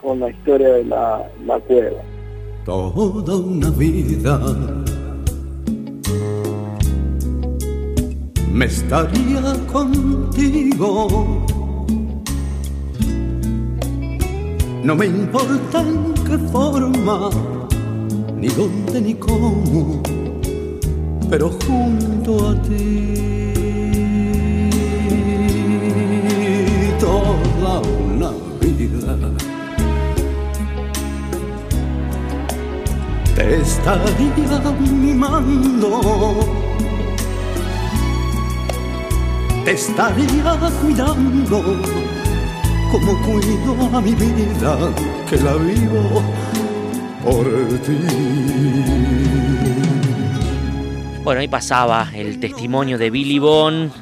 con 0.00 0.20
la 0.20 0.30
historia 0.30 0.68
de 0.68 0.84
la, 0.84 1.30
la 1.46 1.60
cueva. 1.60 2.02
toda 2.64 3.36
una 3.36 3.70
vida 3.70 4.38
me 8.52 8.66
estaría 8.66 9.42
contigo. 9.72 11.08
No 14.84 14.96
me 14.96 15.06
importa 15.06 15.80
en 15.80 16.12
qué 16.26 16.38
forma, 16.50 17.30
ni 18.36 18.48
dónde 18.48 19.00
ni 19.00 19.14
cómo, 19.14 20.02
pero 21.30 21.50
junto 21.50 22.48
a 22.48 22.62
ti 22.62 23.41
toda 27.12 27.80
una 27.80 28.30
vida. 28.60 29.14
te 33.34 33.56
estaría 33.60 34.72
mimando. 34.80 35.90
Te 39.64 39.72
estaría 39.72 40.58
cuidando 40.80 41.58
como 42.90 43.12
cuido 43.26 43.96
a 43.96 44.00
mi 44.00 44.14
vida 44.14 44.72
que 45.28 45.36
la 45.36 45.54
vivo 45.54 46.22
por 47.24 47.44
ti. 47.84 47.98
Bueno, 51.24 51.40
ahí 51.40 51.48
pasaba 51.48 52.08
el 52.14 52.40
testimonio 52.40 52.98
de 52.98 53.10
Billy 53.10 53.38
Bond 53.38 53.92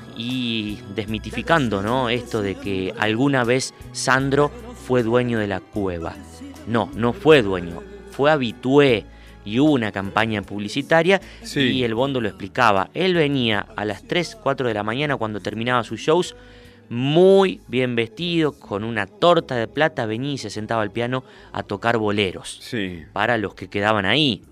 desmitificando, 1.00 1.82
¿no? 1.82 2.08
Esto 2.10 2.42
de 2.42 2.54
que 2.54 2.94
alguna 2.98 3.44
vez 3.44 3.74
Sandro 3.92 4.50
fue 4.86 5.02
dueño 5.02 5.38
de 5.38 5.46
la 5.46 5.60
cueva. 5.60 6.14
No, 6.66 6.90
no 6.94 7.12
fue 7.12 7.42
dueño, 7.42 7.82
fue 8.10 8.30
habitué 8.30 9.06
y 9.44 9.58
hubo 9.58 9.72
una 9.72 9.92
campaña 9.92 10.42
publicitaria 10.42 11.20
y 11.54 11.82
el 11.82 11.94
Bondo 11.94 12.20
lo 12.20 12.28
explicaba. 12.28 12.90
Él 12.94 13.14
venía 13.14 13.66
a 13.76 13.84
las 13.84 14.02
3, 14.04 14.38
4 14.42 14.68
de 14.68 14.74
la 14.74 14.82
mañana 14.82 15.16
cuando 15.16 15.40
terminaba 15.40 15.82
sus 15.84 16.00
shows, 16.00 16.36
muy 16.90 17.60
bien 17.68 17.94
vestido, 17.94 18.52
con 18.52 18.84
una 18.84 19.06
torta 19.06 19.56
de 19.56 19.68
plata, 19.68 20.06
venía 20.06 20.32
y 20.32 20.38
se 20.38 20.50
sentaba 20.50 20.82
al 20.82 20.90
piano 20.90 21.24
a 21.52 21.62
tocar 21.62 21.98
boleros. 21.98 22.58
Sí. 22.62 23.04
Para 23.12 23.38
los 23.38 23.54
que 23.54 23.68
quedaban 23.68 24.06
ahí, 24.06 24.42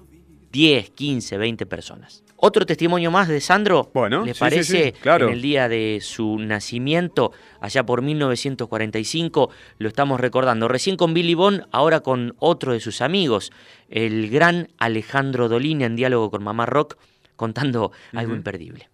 10, 0.52 0.90
15, 0.90 1.36
20 1.36 1.66
personas. 1.66 2.24
Otro 2.40 2.64
testimonio 2.64 3.10
más 3.10 3.26
de 3.26 3.40
Sandro, 3.40 3.90
Bueno, 3.92 4.24
¿les 4.24 4.36
sí, 4.36 4.40
parece? 4.40 4.84
sí, 4.84 4.92
claro. 4.92 5.26
En 5.26 5.32
el 5.32 5.42
día 5.42 5.68
de 5.68 5.98
su 6.00 6.38
nacimiento, 6.38 7.32
allá 7.60 7.84
por 7.84 8.00
1945, 8.00 9.50
lo 9.78 9.88
estamos 9.88 10.20
recordando. 10.20 10.68
Recién 10.68 10.96
con 10.96 11.14
Billy 11.14 11.34
Bond, 11.34 11.64
ahora 11.72 11.98
con 12.00 12.34
otro 12.38 12.72
de 12.74 12.80
sus 12.80 13.02
amigos, 13.02 13.50
el 13.88 14.30
gran 14.30 14.68
Alejandro 14.78 15.48
Dolina, 15.48 15.86
en 15.86 15.96
diálogo 15.96 16.30
con 16.30 16.44
Mamá 16.44 16.64
Rock, 16.66 16.96
contando 17.34 17.90
algo 18.14 18.34
imperdible. 18.34 18.88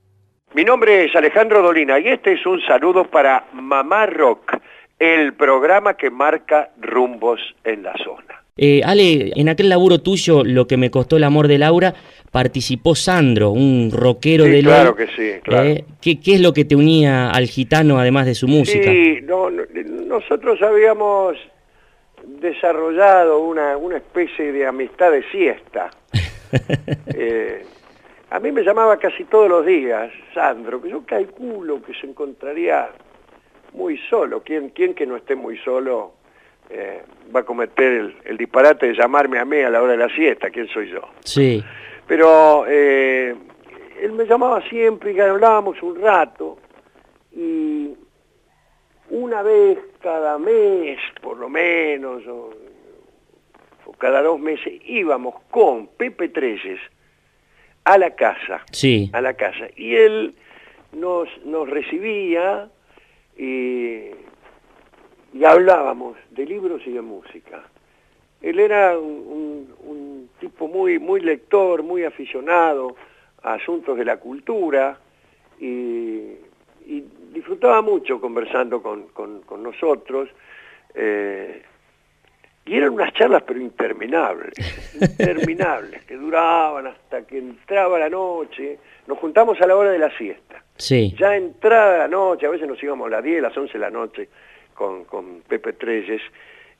Mi 0.54 0.64
nombre 0.64 1.04
es 1.04 1.14
Alejandro 1.14 1.60
Dolina 1.62 1.98
y 1.98 2.08
este 2.08 2.32
es 2.32 2.46
un 2.46 2.62
saludo 2.62 3.04
para 3.10 3.46
Mamá 3.52 4.06
Rock, 4.06 4.56
el 4.98 5.34
programa 5.34 5.94
que 5.98 6.10
marca 6.10 6.70
rumbos 6.80 7.40
en 7.64 7.82
la 7.82 7.92
zona. 8.02 8.43
Eh, 8.56 8.82
Ale, 8.84 9.32
en 9.34 9.48
aquel 9.48 9.68
laburo 9.68 10.00
tuyo, 10.00 10.44
lo 10.44 10.68
que 10.68 10.76
me 10.76 10.88
costó 10.88 11.16
el 11.16 11.24
amor 11.24 11.48
de 11.48 11.58
Laura, 11.58 11.92
participó 12.30 12.94
Sandro, 12.94 13.50
un 13.50 13.90
rockero 13.92 14.44
Sí, 14.44 14.50
de 14.50 14.62
claro 14.62 14.94
que 14.94 15.08
sí, 15.08 15.40
claro. 15.42 15.68
Eh, 15.68 15.84
¿qué, 16.00 16.20
qué 16.20 16.34
es 16.34 16.40
lo 16.40 16.52
que 16.52 16.64
te 16.64 16.76
unía 16.76 17.30
al 17.30 17.46
gitano 17.46 17.98
además 17.98 18.26
de 18.26 18.36
su 18.36 18.46
música? 18.46 18.88
Sí, 18.88 19.18
no, 19.24 19.50
no, 19.50 19.64
nosotros 20.06 20.62
habíamos 20.62 21.36
desarrollado 22.40 23.40
una, 23.40 23.76
una 23.76 23.96
especie 23.96 24.52
de 24.52 24.66
amistad 24.66 25.10
de 25.10 25.22
siesta. 25.30 25.90
Eh, 27.16 27.64
a 28.30 28.38
mí 28.38 28.52
me 28.52 28.62
llamaba 28.62 28.96
casi 28.98 29.24
todos 29.24 29.48
los 29.48 29.66
días 29.66 30.12
Sandro, 30.32 30.80
que 30.80 30.88
yo 30.88 31.04
calculo 31.04 31.82
que 31.82 31.94
se 31.94 32.06
encontraría 32.06 32.90
muy 33.72 33.98
solo. 34.08 34.42
¿Quién, 34.44 34.68
quién 34.68 34.94
que 34.94 35.04
no 35.04 35.16
esté 35.16 35.34
muy 35.34 35.58
solo 35.58 36.12
eh, 36.70 37.02
va 37.34 37.40
a 37.40 37.44
cometer 37.44 37.92
el, 37.92 38.16
el 38.24 38.36
disparate 38.36 38.86
de 38.88 38.94
llamarme 38.94 39.38
a 39.38 39.44
mí 39.44 39.60
a 39.60 39.70
la 39.70 39.82
hora 39.82 39.92
de 39.92 39.98
la 39.98 40.08
siesta? 40.08 40.50
¿Quién 40.50 40.68
soy 40.68 40.90
yo? 40.90 41.02
Sí, 41.24 41.62
Pero 42.06 42.64
eh, 42.68 43.34
él 44.00 44.12
me 44.12 44.24
llamaba 44.24 44.62
siempre 44.68 45.12
y 45.12 45.20
hablábamos 45.20 45.82
un 45.82 46.00
rato 46.00 46.58
y 47.32 47.94
una 49.10 49.42
vez 49.42 49.78
cada 50.02 50.38
mes, 50.38 50.98
por 51.22 51.38
lo 51.38 51.48
menos, 51.48 52.26
o, 52.26 52.50
o 53.86 53.92
cada 53.92 54.22
dos 54.22 54.40
meses, 54.40 54.80
íbamos 54.86 55.34
con 55.50 55.86
Pepe 55.88 56.28
Treyes 56.28 56.80
a 57.84 57.98
la 57.98 58.10
casa, 58.14 58.64
sí. 58.72 59.10
a 59.12 59.20
la 59.20 59.34
casa, 59.34 59.68
y 59.76 59.94
él 59.94 60.34
nos, 60.92 61.28
nos 61.44 61.68
recibía 61.68 62.68
y, 63.36 64.10
y 65.34 65.44
hablábamos 65.44 66.16
de 66.30 66.46
libros 66.46 66.80
y 66.86 66.92
de 66.92 67.02
música. 67.02 67.62
Él 68.40 68.58
era 68.60 68.98
un, 68.98 69.06
un- 69.06 69.74
un 69.90 70.28
tipo 70.40 70.68
muy, 70.68 70.98
muy 70.98 71.20
lector, 71.20 71.82
muy 71.82 72.04
aficionado 72.04 72.94
a 73.42 73.54
asuntos 73.54 73.96
de 73.98 74.04
la 74.04 74.16
cultura 74.18 74.98
y, 75.60 75.66
y 76.86 77.04
disfrutaba 77.32 77.82
mucho 77.82 78.20
conversando 78.20 78.82
con, 78.82 79.08
con- 79.08 79.42
con 79.42 79.62
nosotros. 79.62 80.28
eh, 80.94 81.62
y 82.66 82.76
eran 82.78 82.94
unas 82.94 83.12
charlas 83.12 83.42
pero 83.46 83.60
interminables, 83.60 84.54
interminables, 84.94 86.02
que 86.06 86.14
duraban 86.16 86.86
hasta 86.86 87.26
que 87.26 87.36
entraba 87.36 87.98
la 87.98 88.08
noche. 88.08 88.78
Nos 89.06 89.18
juntamos 89.18 89.60
a 89.60 89.66
la 89.66 89.76
hora 89.76 89.90
de 89.90 89.98
la 89.98 90.10
siesta. 90.16 90.64
Sí, 90.76 91.14
Ya 91.18 91.36
entrada 91.36 91.98
la 91.98 92.08
noche, 92.08 92.46
a 92.46 92.50
veces 92.50 92.66
nos 92.66 92.82
íbamos 92.82 93.08
a 93.08 93.10
las 93.10 93.22
10, 93.22 93.42
las 93.42 93.54
11 93.56 93.74
de 93.74 93.78
la 93.78 93.90
noche 93.90 94.28
con, 94.74 95.04
con 95.04 95.40
Pepe 95.48 95.72
Treyes, 95.74 96.20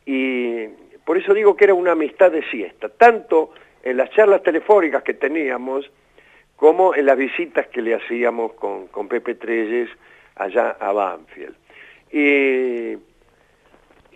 y 0.07 0.66
por 1.04 1.16
eso 1.16 1.33
digo 1.35 1.57
que 1.57 1.64
era 1.64 1.74
una 1.74 1.92
amistad 1.92 2.30
de 2.33 2.42
siesta, 2.50 2.88
tanto 2.88 3.52
en 3.83 3.96
las 3.96 4.11
charlas 4.11 4.42
telefónicas 4.42 5.02
que 5.02 5.14
teníamos, 5.14 5.90
como 6.57 6.94
en 6.94 7.07
las 7.07 7.16
visitas 7.18 7.66
que 7.68 7.83
le 7.83 7.94
hacíamos 7.94 8.52
con, 8.54 8.87
con 8.88 9.09
Pepe 9.09 9.35
Treyes 9.35 9.88
allá 10.37 10.76
a 10.80 10.92
Banfield. 10.92 11.54
Y, 12.12 12.92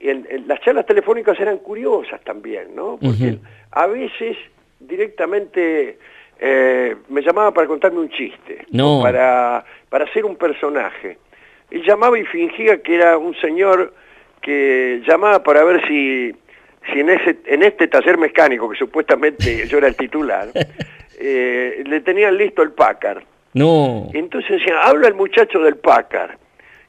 en- 0.01 0.27
en 0.31 0.47
las 0.47 0.61
charlas 0.61 0.87
telefónicas 0.87 1.39
eran 1.41 1.59
curiosas 1.59 2.21
también, 2.23 2.75
¿no? 2.75 2.99
Porque 3.03 3.39
a 3.73 3.87
veces 3.89 4.37
directamente 4.81 5.99
eh, 6.41 6.95
me 7.09 7.21
llamaba 7.23 7.53
para 7.53 7.67
contarme 7.67 7.99
un 7.99 8.09
chiste, 8.11 8.65
No. 8.71 9.01
para, 9.03 9.65
para 9.89 10.05
hacer 10.05 10.25
un 10.25 10.37
personaje. 10.37 11.19
Y 11.71 11.83
llamaba 11.83 12.19
y 12.19 12.25
fingía 12.25 12.83
que 12.83 12.95
era 12.95 13.19
un 13.19 13.35
señor 13.37 13.93
que 14.41 15.03
llamaba 15.07 15.43
para 15.43 15.65
ver 15.65 15.87
si, 15.87 16.35
si 16.93 17.01
en, 17.01 17.11
ese, 17.11 17.39
en 17.47 17.63
este 17.63 17.89
taller 17.89 18.19
mecánico, 18.19 18.69
que 18.69 18.79
supuestamente 18.79 19.67
yo 19.67 19.79
era 19.79 19.89
el 19.89 19.97
titular, 19.97 20.49
eh, 21.19 21.83
le 21.87 22.01
tenían 22.01 22.37
listo 22.37 22.63
el 22.63 22.73
Packard. 22.73 23.23
no, 23.53 24.09
Entonces 24.15 24.59
decía, 24.59 24.81
habla 24.83 25.09
el 25.09 25.15
muchacho 25.15 25.59
del 25.61 25.77
Packard. 25.77 26.37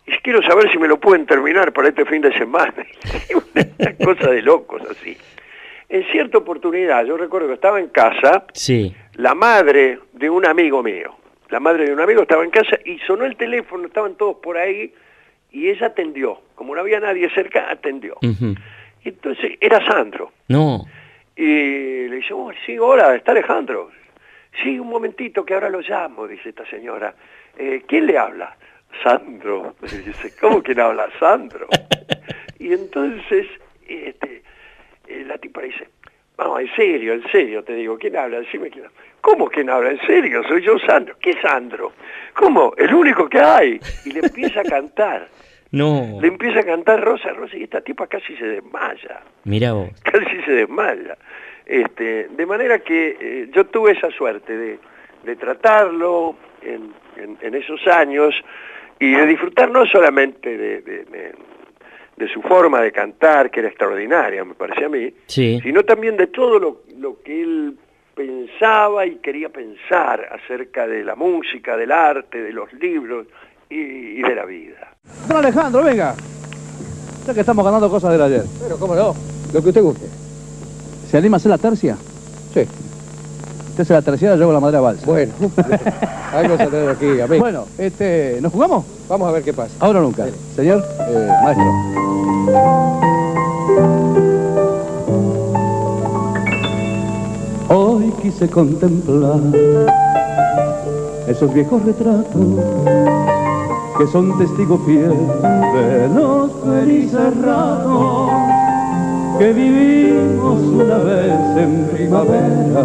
Y 0.06 0.12
quiero 0.24 0.42
saber 0.42 0.72
si 0.72 0.80
me 0.80 0.88
lo 0.88 1.00
pueden 1.00 1.26
terminar 1.26 1.72
para 1.72 1.90
este 1.90 2.04
fin 2.06 2.22
de 2.22 2.34
semana. 2.34 2.74
Una 3.80 3.94
cosa 3.94 4.32
de 4.32 4.42
locos 4.42 4.82
así. 4.90 5.16
En 5.88 6.04
cierta 6.12 6.38
oportunidad, 6.38 7.06
yo 7.06 7.18
recuerdo 7.18 7.48
que 7.48 7.56
estaba 7.56 7.80
en 7.80 7.90
casa, 7.90 8.46
sí, 8.54 8.96
la 9.16 9.34
madre 9.36 10.00
de 10.14 10.30
un 10.30 10.46
amigo 10.46 10.82
mío, 10.84 11.16
la 11.50 11.60
madre 11.60 11.86
de 11.86 11.94
un 11.94 12.00
amigo 12.00 12.22
estaba 12.22 12.44
en 12.44 12.52
casa 12.52 12.78
y 12.86 13.00
sonó 13.00 13.26
el 13.26 13.36
teléfono, 13.36 13.88
estaban 13.88 14.16
todos 14.16 14.38
por 14.38 14.58
ahí 14.58 14.94
y 15.52 15.70
ella 15.70 15.88
atendió. 15.88 16.42
Como 16.56 16.76
no 16.76 16.82
había 16.82 17.00
nadie 17.00 17.30
cerca, 17.32 17.70
atendió. 17.72 18.18
entonces 19.04 19.58
era 19.62 19.86
Sandro. 19.86 20.32
no, 20.48 20.86
Y 21.36 22.08
le 22.08 22.16
dice, 22.18 22.34
oh, 22.34 22.52
sí, 22.66 22.78
hola, 22.78 23.16
está 23.16 23.32
Alejandro. 23.32 23.90
Sí, 24.64 24.78
un 24.80 24.90
momentito 24.90 25.46
que 25.46 25.54
ahora 25.54 25.70
lo 25.70 25.80
llamo, 25.82 26.28
dice 26.28 26.50
esta 26.50 26.66
señora. 26.70 27.14
"Eh, 27.58 27.84
¿Quién 27.88 28.06
le 28.08 28.18
habla? 28.18 28.56
Sandro. 29.04 29.76
Y 29.84 29.98
dice, 29.98 30.34
¿cómo 30.40 30.62
le 30.66 30.82
habla? 30.82 31.08
Sandro. 31.20 31.68
Y 32.60 32.74
entonces 32.74 33.48
este, 33.88 34.44
eh, 35.08 35.24
la 35.26 35.38
tipa 35.38 35.62
dice, 35.62 35.88
vamos, 36.40 36.62
en 36.62 36.76
serio, 36.76 37.14
en 37.14 37.24
serio, 37.32 37.64
te 37.64 37.74
digo, 37.76 37.98
¿quién 37.98 38.16
habla? 38.18 38.40
Decime 38.40 38.70
quién 38.70 38.86
habla. 38.86 38.98
¿Cómo 39.22 39.48
quién 39.50 39.70
habla? 39.70 39.92
¿En 39.92 40.00
serio? 40.08 40.42
Soy 40.48 40.62
yo, 40.64 40.80
Sandro. 40.80 41.16
¿Qué 41.22 41.34
Sandro? 41.42 41.92
¿Cómo? 42.34 42.74
El 42.78 42.94
único 42.94 43.28
que 43.30 43.40
hay. 43.40 43.80
Y 44.06 44.12
le 44.14 44.22
empieza 44.22 44.62
a 44.62 44.64
cantar. 44.64 45.28
no, 45.72 46.18
Le 46.22 46.28
empieza 46.30 46.62
a 46.62 46.64
cantar 46.64 47.02
Rosa, 47.02 47.30
Rosa, 47.34 47.56
y 47.58 47.64
esta 47.64 47.82
tipa 47.82 48.08
casi 48.08 48.36
se 48.38 48.46
desmaya 48.46 49.22
mira 49.44 49.74
vos. 49.74 49.90
casi 50.04 50.42
se 50.46 50.52
desmaya. 50.52 51.18
Este, 51.66 52.28
de 52.30 52.46
manera 52.48 52.80
que 52.80 53.18
eh, 53.20 53.50
yo 53.54 53.66
tuve 53.68 53.92
esa 53.92 54.10
suerte 54.10 54.58
de, 54.58 54.80
de 55.24 55.36
tratarlo 55.36 56.36
en, 56.64 56.92
en- 57.18 57.38
en 57.42 57.54
esos 57.56 57.86
años 57.88 58.34
y 59.00 59.12
de 59.12 59.26
disfrutar 59.28 59.70
no 59.70 59.86
solamente 59.86 60.58
de, 60.58 60.82
de- 60.82 61.04
de- 61.06 61.36
de 62.20 62.28
su 62.28 62.42
forma 62.42 62.82
de 62.82 62.92
cantar, 62.92 63.50
que 63.50 63.62
era 63.62 63.70
extraordinaria, 63.70 64.44
me 64.44 64.54
parece 64.54 64.84
a 64.86 64.90
mí, 64.90 65.14
Sí, 65.26 65.60
sino 65.64 65.84
también 65.84 66.18
de 66.18 66.28
todo 66.28 66.60
lo, 66.60 66.82
lo 66.98 67.22
que 67.24 67.42
él 67.42 67.78
pensaba 68.14 69.06
y 69.06 69.16
quería 69.16 69.48
pensar 69.48 70.28
acerca 70.30 70.86
de 70.86 71.06
la 71.06 71.16
música, 71.16 71.78
del 71.78 71.94
arte, 71.94 72.42
de 72.44 72.52
los 72.52 72.72
libros 72.74 73.26
y, 73.70 74.20
y 74.20 74.22
de 74.22 74.36
la 74.36 74.44
vida. 74.44 74.96
Don 75.30 75.38
Alejandro, 75.38 75.82
venga. 75.82 76.14
Ya 77.26 77.34
que 77.34 77.40
estamos 77.40 77.64
ganando 77.64 77.90
cosas 77.90 78.12
del 78.12 78.22
ayer. 78.22 78.44
Pero 78.62 78.78
cómo 78.78 78.96
no, 78.96 79.14
lo 79.54 79.62
que 79.62 79.70
usted 79.70 79.82
guste. 79.82 80.08
¿Se 81.10 81.18
anima 81.18 81.36
a 81.36 81.38
hacer 81.38 81.52
la 81.52 81.58
tercia? 81.58 81.96
Sí. 82.54 82.66
Usted 83.80 83.88
se 83.88 83.94
la 83.94 84.02
terciada, 84.02 84.36
yo 84.36 84.44
hago 84.44 84.52
la 84.52 84.60
madre 84.60 84.76
a 84.76 84.82
balsa. 84.82 85.06
Bueno, 85.06 85.32
algo 86.34 86.58
se 86.58 86.68
trae 86.68 86.90
aquí, 86.90 87.22
a 87.22 87.28
mí. 87.28 87.40
Bueno, 87.40 87.64
este, 87.78 88.40
¿nos 88.42 88.52
jugamos? 88.52 88.84
Vamos 89.08 89.30
a 89.30 89.32
ver 89.32 89.42
qué 89.42 89.54
pasa. 89.54 89.74
Ahora 89.80 90.00
o 90.00 90.02
nunca. 90.02 90.26
Señor, 90.54 90.84
eh, 91.08 91.30
maestro. 91.42 91.66
Hoy 97.70 98.14
quise 98.22 98.50
contemplar 98.50 99.40
esos 101.30 101.54
viejos 101.54 101.82
retratos 101.86 102.60
que 103.98 104.08
son 104.08 104.38
testigo 104.40 104.78
fiel 104.80 105.14
de 105.74 106.10
los 106.14 106.52
felices 106.66 107.42
ratos 107.42 108.59
que 109.40 109.54
vivimos 109.54 110.60
una 110.60 110.98
vez 110.98 111.34
en 111.56 111.88
primavera, 111.94 112.84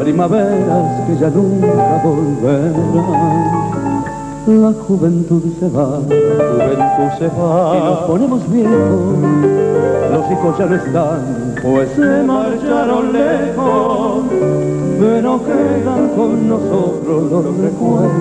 primaveras 0.00 1.06
que 1.06 1.16
ya 1.20 1.28
nunca 1.28 2.02
volverán. 2.02 2.74
La 4.46 4.72
juventud 4.72 5.42
se 5.60 5.68
va, 5.68 6.00
la 6.08 6.56
juventud 6.56 7.10
se 7.18 7.28
va, 7.28 7.76
y 7.76 7.80
nos 7.84 7.98
ponemos 7.98 8.50
viejos, 8.50 9.18
los 10.10 10.30
hijos 10.32 10.58
ya 10.58 10.64
no 10.64 10.76
están, 10.76 11.54
pues 11.62 11.90
se 11.90 12.22
marcharon 12.22 13.12
lejos, 13.12 14.22
pero 14.98 15.38
quedan 15.44 16.08
con 16.16 16.48
nosotros 16.48 17.30
los 17.30 17.44
recuerdos 17.58 18.20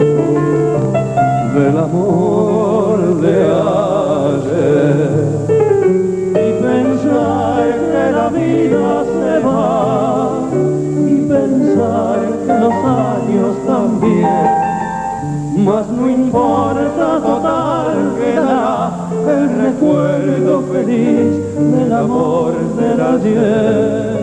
del 1.56 1.78
amor 1.78 3.22
de 3.22 3.48
importa 16.30 17.20
total 17.22 18.16
queda 18.20 19.10
el 19.28 19.50
recuerdo 19.66 20.62
feliz 20.72 21.56
del 21.56 21.92
amor 21.92 22.54
del 22.76 23.02
ayer. 23.02 24.20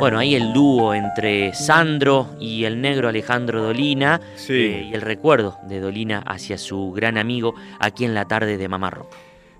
Bueno, 0.00 0.18
ahí 0.18 0.34
el 0.34 0.52
dúo 0.52 0.92
entre 0.92 1.54
Sandro 1.54 2.30
y 2.40 2.64
el 2.64 2.80
negro 2.80 3.08
Alejandro 3.08 3.62
Dolina 3.62 4.20
eh, 4.48 4.88
y 4.90 4.94
el 4.94 5.02
recuerdo 5.02 5.56
de 5.68 5.78
Dolina 5.78 6.18
hacia 6.26 6.58
su 6.58 6.90
gran 6.90 7.16
amigo 7.16 7.54
aquí 7.78 8.04
en 8.04 8.12
la 8.12 8.24
tarde 8.24 8.58
de 8.58 8.68
Mamá 8.68 8.90
Rock. 8.90 9.14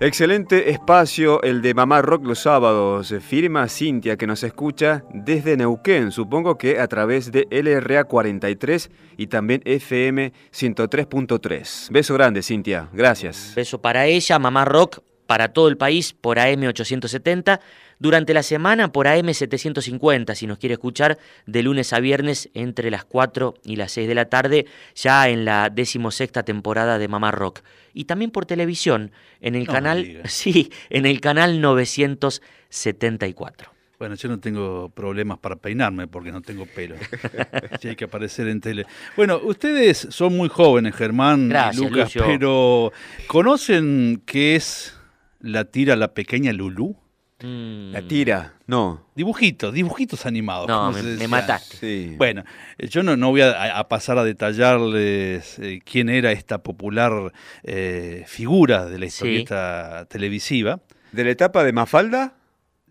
Excelente 0.04 0.68
espacio 0.68 1.42
el 1.42 1.62
de 1.62 1.72
Mamá 1.72 2.02
Rock 2.02 2.26
los 2.26 2.40
sábados. 2.40 3.14
Firma 3.26 3.66
Cintia 3.68 4.18
que 4.18 4.26
nos 4.26 4.42
escucha 4.42 5.02
desde 5.14 5.56
Neuquén, 5.56 6.12
supongo 6.12 6.58
que 6.58 6.78
a 6.78 6.86
través 6.88 7.32
de 7.32 7.48
LRA 7.50 8.04
43 8.04 8.90
y 9.16 9.28
también 9.28 9.62
FM 9.64 10.30
103.3. 10.52 11.90
Beso 11.90 12.12
grande 12.12 12.42
Cintia, 12.42 12.90
gracias. 12.92 13.54
Beso 13.56 13.80
para 13.80 14.04
ella, 14.04 14.38
Mamá 14.38 14.66
Rock, 14.66 14.98
para 15.26 15.54
todo 15.54 15.68
el 15.68 15.78
país 15.78 16.12
por 16.12 16.38
AM 16.38 16.64
870 16.64 17.62
durante 17.98 18.34
la 18.34 18.42
semana 18.42 18.92
por 18.92 19.06
AM750, 19.06 20.34
si 20.34 20.46
nos 20.46 20.58
quiere 20.58 20.74
escuchar, 20.74 21.18
de 21.46 21.62
lunes 21.62 21.92
a 21.92 22.00
viernes 22.00 22.50
entre 22.54 22.90
las 22.90 23.04
4 23.04 23.54
y 23.64 23.76
las 23.76 23.92
6 23.92 24.08
de 24.08 24.14
la 24.14 24.28
tarde, 24.28 24.66
ya 24.94 25.28
en 25.28 25.44
la 25.44 25.70
decimosexta 25.70 26.42
temporada 26.42 26.98
de 26.98 27.08
Mamá 27.08 27.30
Rock. 27.30 27.60
Y 27.92 28.04
también 28.04 28.30
por 28.30 28.46
televisión, 28.46 29.12
en 29.40 29.54
el 29.54 29.66
canal, 29.66 30.22
sí, 30.24 30.70
en 30.90 31.06
el 31.06 31.20
canal 31.20 31.60
974. 31.60 33.72
Bueno, 33.98 34.16
yo 34.16 34.28
no 34.28 34.40
tengo 34.40 34.90
problemas 34.90 35.38
para 35.38 35.56
peinarme 35.56 36.08
porque 36.08 36.32
no 36.32 36.42
tengo 36.42 36.66
pelo. 36.66 36.96
Si 37.80 37.88
hay 37.88 37.96
que 37.96 38.04
aparecer 38.04 38.48
en 38.48 38.60
tele. 38.60 38.86
Bueno, 39.16 39.40
ustedes 39.42 40.08
son 40.10 40.36
muy 40.36 40.48
jóvenes, 40.48 40.94
Germán 40.94 41.52
y 41.72 41.76
Lucas, 41.76 42.12
pero 42.14 42.92
¿conocen 43.26 44.22
qué 44.26 44.56
es 44.56 44.98
la 45.40 45.64
tira 45.64 45.96
La 45.96 46.14
Pequeña 46.14 46.52
Lulú? 46.52 46.96
La 47.40 48.06
tira, 48.06 48.54
no. 48.66 49.08
Dibujitos, 49.14 49.74
dibujitos 49.74 50.24
animados. 50.24 50.68
No, 50.68 50.92
me, 50.92 51.28
mataste. 51.28 52.14
Bueno, 52.16 52.44
eh, 52.78 52.88
yo 52.88 53.02
no, 53.02 53.16
no 53.16 53.30
voy 53.30 53.42
a, 53.42 53.86
pasar 53.88 54.18
a 54.18 54.24
detallarles 54.24 55.58
eh, 55.58 55.80
quién 55.84 56.08
era 56.08 56.32
esta 56.32 56.62
popular 56.62 57.32
eh, 57.64 58.24
figura 58.26 58.86
de 58.86 58.98
la 58.98 59.06
historieta 59.06 60.06
televisiva. 60.08 60.80
¿De 61.12 61.24
la 61.24 61.30
etapa 61.30 61.64
de 61.64 61.72
Mafalda? 61.72 62.34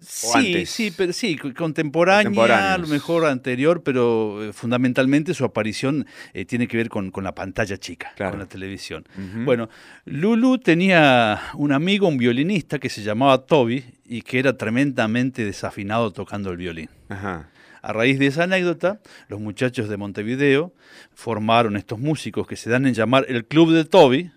Sí, 0.06 0.66
sí, 0.66 0.94
pero 0.96 1.14
sí, 1.14 1.38
contemporánea, 1.38 2.74
a 2.74 2.78
lo 2.78 2.88
mejor 2.88 3.26
anterior, 3.26 3.84
pero 3.84 4.44
eh, 4.44 4.54
fundamentalmente 4.54 5.34
su 5.34 5.46
aparición 5.46 6.06
eh, 6.34 6.46
tiene 6.46 6.68
que 6.68 6.78
ver 6.78 6.90
con, 6.90 7.12
la 7.22 7.34
pantalla 7.34 7.78
chica, 7.78 8.14
con 8.18 8.40
la 8.40 8.46
televisión. 8.46 9.06
Bueno, 9.46 9.70
Lulu 10.06 10.58
tenía 10.58 11.42
un 11.56 11.72
amigo, 11.72 12.08
un 12.08 12.18
violinista 12.18 12.80
que 12.80 12.90
se 12.90 13.02
llamaba 13.02 13.46
Toby 13.46 13.86
y 14.06 14.22
que 14.22 14.40
era 14.40 14.58
tremendamente 14.58 15.46
desafinado 15.46 16.12
tocando 16.12 16.52
el 16.52 16.58
violín. 16.58 16.90
A 17.10 17.92
raíz 17.92 18.18
de 18.18 18.28
esa 18.28 18.44
anécdota, 18.44 19.02
los 19.28 19.40
muchachos 19.42 19.90
de 19.90 19.98
Montevideo 19.98 20.74
formaron 21.14 21.76
estos 21.76 22.00
músicos 22.00 22.48
que 22.48 22.56
se 22.56 22.70
dan 22.70 22.86
en 22.86 22.94
llamar 22.94 23.26
el 23.28 23.46
Club 23.46 23.74
de 23.74 23.84
Toby, 23.84 24.32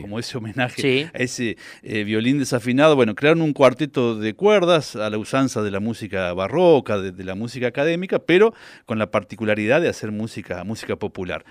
como 0.00 0.18
ese 0.18 0.38
homenaje 0.38 1.10
a 1.14 1.18
ese 1.18 1.56
eh, 1.82 2.04
violín 2.04 2.38
desafinado. 2.38 2.96
Bueno, 2.96 3.14
crearon 3.14 3.42
un 3.42 3.52
cuarteto 3.52 4.18
de 4.18 4.34
cuerdas 4.34 4.96
a 4.96 5.10
la 5.10 5.18
usanza 5.18 5.62
de 5.62 5.70
la 5.70 5.78
música 5.78 6.32
barroca, 6.32 6.98
de, 6.98 7.24
la 7.24 7.34
música 7.34 7.66
académica, 7.66 8.18
pero 8.18 8.54
con 8.86 8.98
la 8.98 9.10
particularidad 9.10 9.80
de 9.80 9.88
hacer 9.88 10.10
música, 10.10 10.64
música 10.64 10.96
popular. 10.96 11.44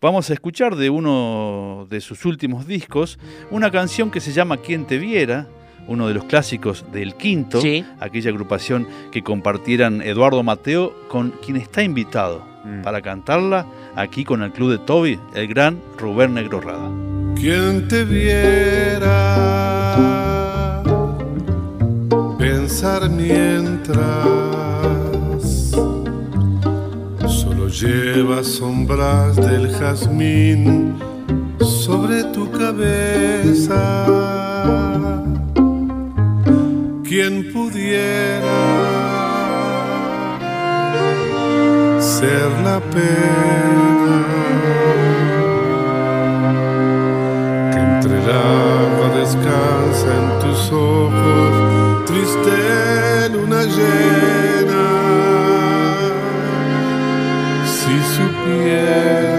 Vamos 0.00 0.30
a 0.30 0.34
escuchar 0.34 0.76
de 0.76 0.90
uno 0.90 1.86
de 1.88 2.00
sus 2.00 2.24
últimos 2.24 2.66
discos 2.66 3.18
una 3.50 3.70
canción 3.70 4.10
que 4.10 4.20
se 4.20 4.32
llama 4.32 4.58
Quien 4.58 4.86
te 4.86 4.98
viera, 4.98 5.48
uno 5.86 6.08
de 6.08 6.14
los 6.14 6.24
clásicos 6.24 6.84
del 6.92 7.14
Quinto, 7.14 7.60
aquella 8.00 8.30
agrupación 8.30 8.86
que 9.10 9.22
compartieran 9.22 10.02
Eduardo 10.02 10.42
Mateo 10.42 10.94
con 11.08 11.30
quien 11.44 11.56
está 11.56 11.82
invitado 11.82 12.44
mm. 12.64 12.82
para 12.82 13.02
cantarla 13.02 13.66
aquí 13.96 14.24
con 14.24 14.42
el 14.42 14.52
club 14.52 14.70
de 14.70 14.78
Toby, 14.78 15.18
el 15.34 15.48
gran 15.48 15.80
Rubén 15.98 16.34
Negro 16.34 16.60
Rada. 16.60 16.90
Quien 17.34 17.88
te 17.88 18.04
viera 18.04 19.02
pensar 22.38 23.08
mientras 23.10 23.98
solo 27.26 27.68
lleva 27.68 28.42
sombras 28.44 29.36
del 29.36 29.70
jazmín 29.72 30.96
sobre 31.60 32.24
tu 32.24 32.50
cabeza. 32.50 34.06
Quien 37.12 37.52
pudiera 37.52 38.58
ser 42.00 42.50
la 42.64 42.80
pena 42.80 44.32
el 48.06 48.30
agua 48.30 49.08
descansa 49.20 50.08
en 50.20 50.26
tus 50.40 50.72
ojos, 50.72 52.04
triste 52.06 53.28
luna 53.28 53.62
llena. 53.64 54.84
Si 57.66 57.94
supieras, 58.16 59.31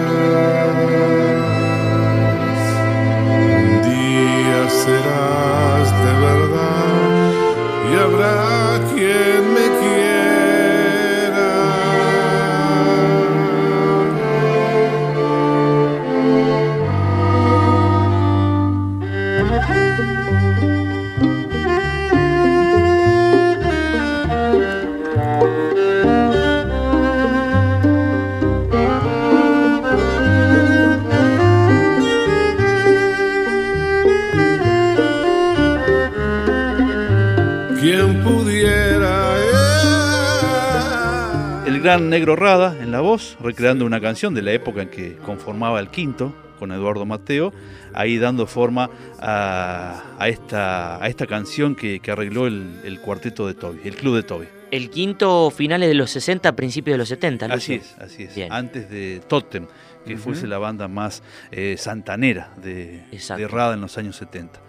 Negro 42.10 42.36
Rada 42.36 42.78
en 42.82 42.92
la 42.92 43.02
voz, 43.02 43.38
recreando 43.42 43.86
una 43.86 44.00
canción 44.02 44.34
de 44.34 44.42
la 44.42 44.52
época 44.52 44.82
en 44.84 44.90
que 44.90 45.16
conformaba 45.18 45.80
el 45.80 45.90
quinto 45.90 46.34
con 46.60 46.72
Eduardo 46.72 47.06
Mateo, 47.06 47.54
ahí 47.94 48.18
dando 48.18 48.48
forma 48.48 48.90
a, 49.20 50.04
esta, 50.28 51.04
a 51.04 51.08
esta 51.08 51.28
canción 51.28 51.76
que, 51.76 52.02
arregló 52.08 52.48
el, 52.48 53.00
cuarteto 53.04 53.48
de 53.48 53.54
Toby, 53.54 53.82
el 53.84 53.96
club 53.96 54.16
de 54.16 54.24
Toby. 54.24 54.48
El 54.72 54.90
quinto 54.90 55.52
finales 55.52 55.90
de 55.90 55.96
los 55.96 56.10
60, 56.12 56.56
principios 56.56 56.94
de 56.96 56.98
los 57.00 57.10
70, 57.10 57.46
Así 57.48 57.76
es, 57.76 57.96
así 58.00 58.24
es. 58.24 58.38
Antes 58.50 58.90
de 58.90 59.22
Totem, 59.28 59.68
que 60.06 60.18
fuese 60.18 60.48
la 60.48 60.58
banda 60.58 60.88
más 60.88 61.22
eh, 61.52 61.76
santanera 61.78 62.54
de, 62.62 63.04
de 63.12 63.48
Rada 63.48 63.74
en 63.74 63.82
los 63.82 63.98
años 63.98 64.16
70. 64.16 64.60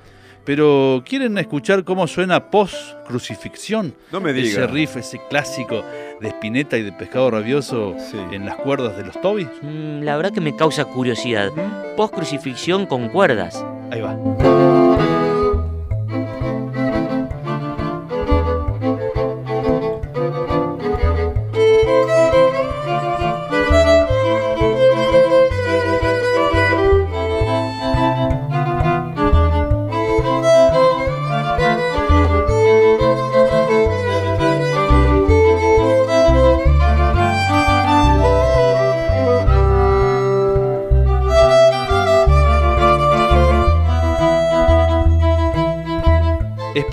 pero 0.44 1.02
¿quieren 1.06 1.38
escuchar 1.38 1.84
cómo 1.84 2.06
suena 2.06 2.50
post-crucifixión? 2.50 3.94
No 4.12 4.20
me 4.20 4.38
Ese 4.38 4.66
riff, 4.66 4.96
ese 4.96 5.20
clásico 5.28 5.84
de 6.20 6.29
Spinetta 6.29 6.77
y 6.79 6.83
de 6.83 6.92
Pescado 6.92 7.31
Rabioso 7.31 7.94
en 8.33 8.46
las 8.46 8.57
cuerdas 8.57 8.96
de 8.96 9.05
los 9.05 9.20
Toby. 9.20 9.48
Mm, 9.62 10.03
La 10.03 10.16
verdad 10.16 10.33
que 10.33 10.40
me 10.40 10.55
causa 10.57 10.85
curiosidad. 10.85 11.50
Post 11.96 12.14
crucifixión 12.14 12.87
con 12.87 13.09
cuerdas. 13.09 13.64
Ahí 13.90 14.00
va. 14.00 14.16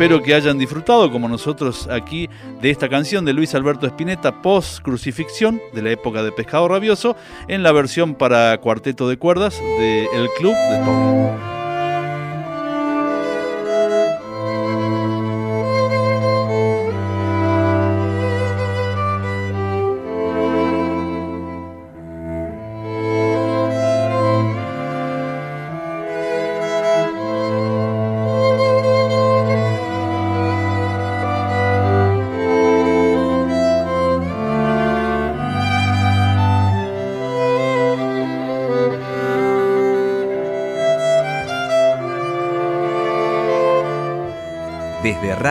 Espero 0.02 0.24
que 0.24 0.34
hayan 0.34 0.58
disfrutado, 0.58 1.12
como 1.12 1.30
nosotros 1.30 1.88
aquí, 1.88 2.28
de 2.60 2.72
esta 2.72 2.90
canción 2.90 3.24
de 3.24 3.34
Luis 3.34 3.54
Alberto 3.54 3.86
Spinetta, 3.86 4.42
post 4.42 4.82
crucifixión, 4.82 5.62
de 5.74 5.84
la 5.84 5.92
época 5.92 6.24
de 6.24 6.32
Pescado 6.32 6.68
Rabioso, 6.68 7.16
en 7.48 7.62
la 7.62 7.72
versión 7.72 8.16
para 8.16 8.58
cuarteto 8.58 9.08
de 9.08 9.18
cuerdas 9.18 9.60
de 9.60 10.06
El 10.06 10.28
Club 10.40 10.56
de 10.56 10.86
Toby. 10.86 11.51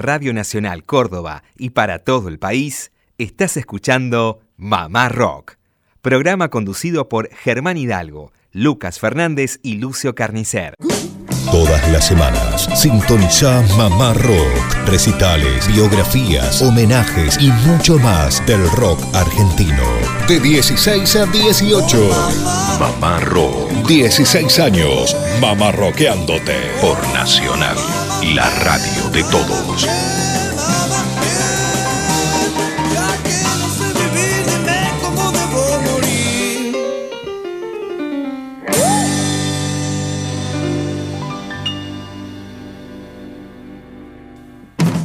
Radio 0.00 0.32
Nacional 0.32 0.84
Córdoba 0.84 1.44
y 1.58 1.70
para 1.70 1.98
todo 1.98 2.28
el 2.28 2.38
país, 2.38 2.90
estás 3.18 3.58
escuchando 3.58 4.40
Mamá 4.56 5.10
Rock, 5.10 5.56
programa 6.00 6.48
conducido 6.48 7.08
por 7.08 7.28
Germán 7.34 7.76
Hidalgo, 7.76 8.32
Lucas 8.50 8.98
Fernández 8.98 9.60
y 9.62 9.74
Lucio 9.74 10.14
Carnicer. 10.14 10.74
Todas 11.50 11.90
las 11.90 12.06
semanas, 12.06 12.68
sintoniza 12.74 13.62
Mamá 13.76 14.14
Rock, 14.14 14.86
recitales, 14.86 15.68
biografías, 15.68 16.62
homenajes 16.62 17.36
y 17.38 17.50
mucho 17.50 17.98
más 17.98 18.44
del 18.46 18.70
rock 18.70 19.00
argentino. 19.14 19.82
De 20.26 20.40
16 20.40 21.16
a 21.16 21.26
18. 21.26 22.10
Mamá 22.78 23.20
Rock. 23.20 23.70
16 23.86 24.58
años, 24.60 25.16
Mamá 25.40 25.72
Rockeándote. 25.72 26.56
Por 26.80 26.96
Nacional, 27.12 27.76
la 28.22 28.48
radio 28.60 29.10
de 29.10 29.22
todos. 29.24 29.88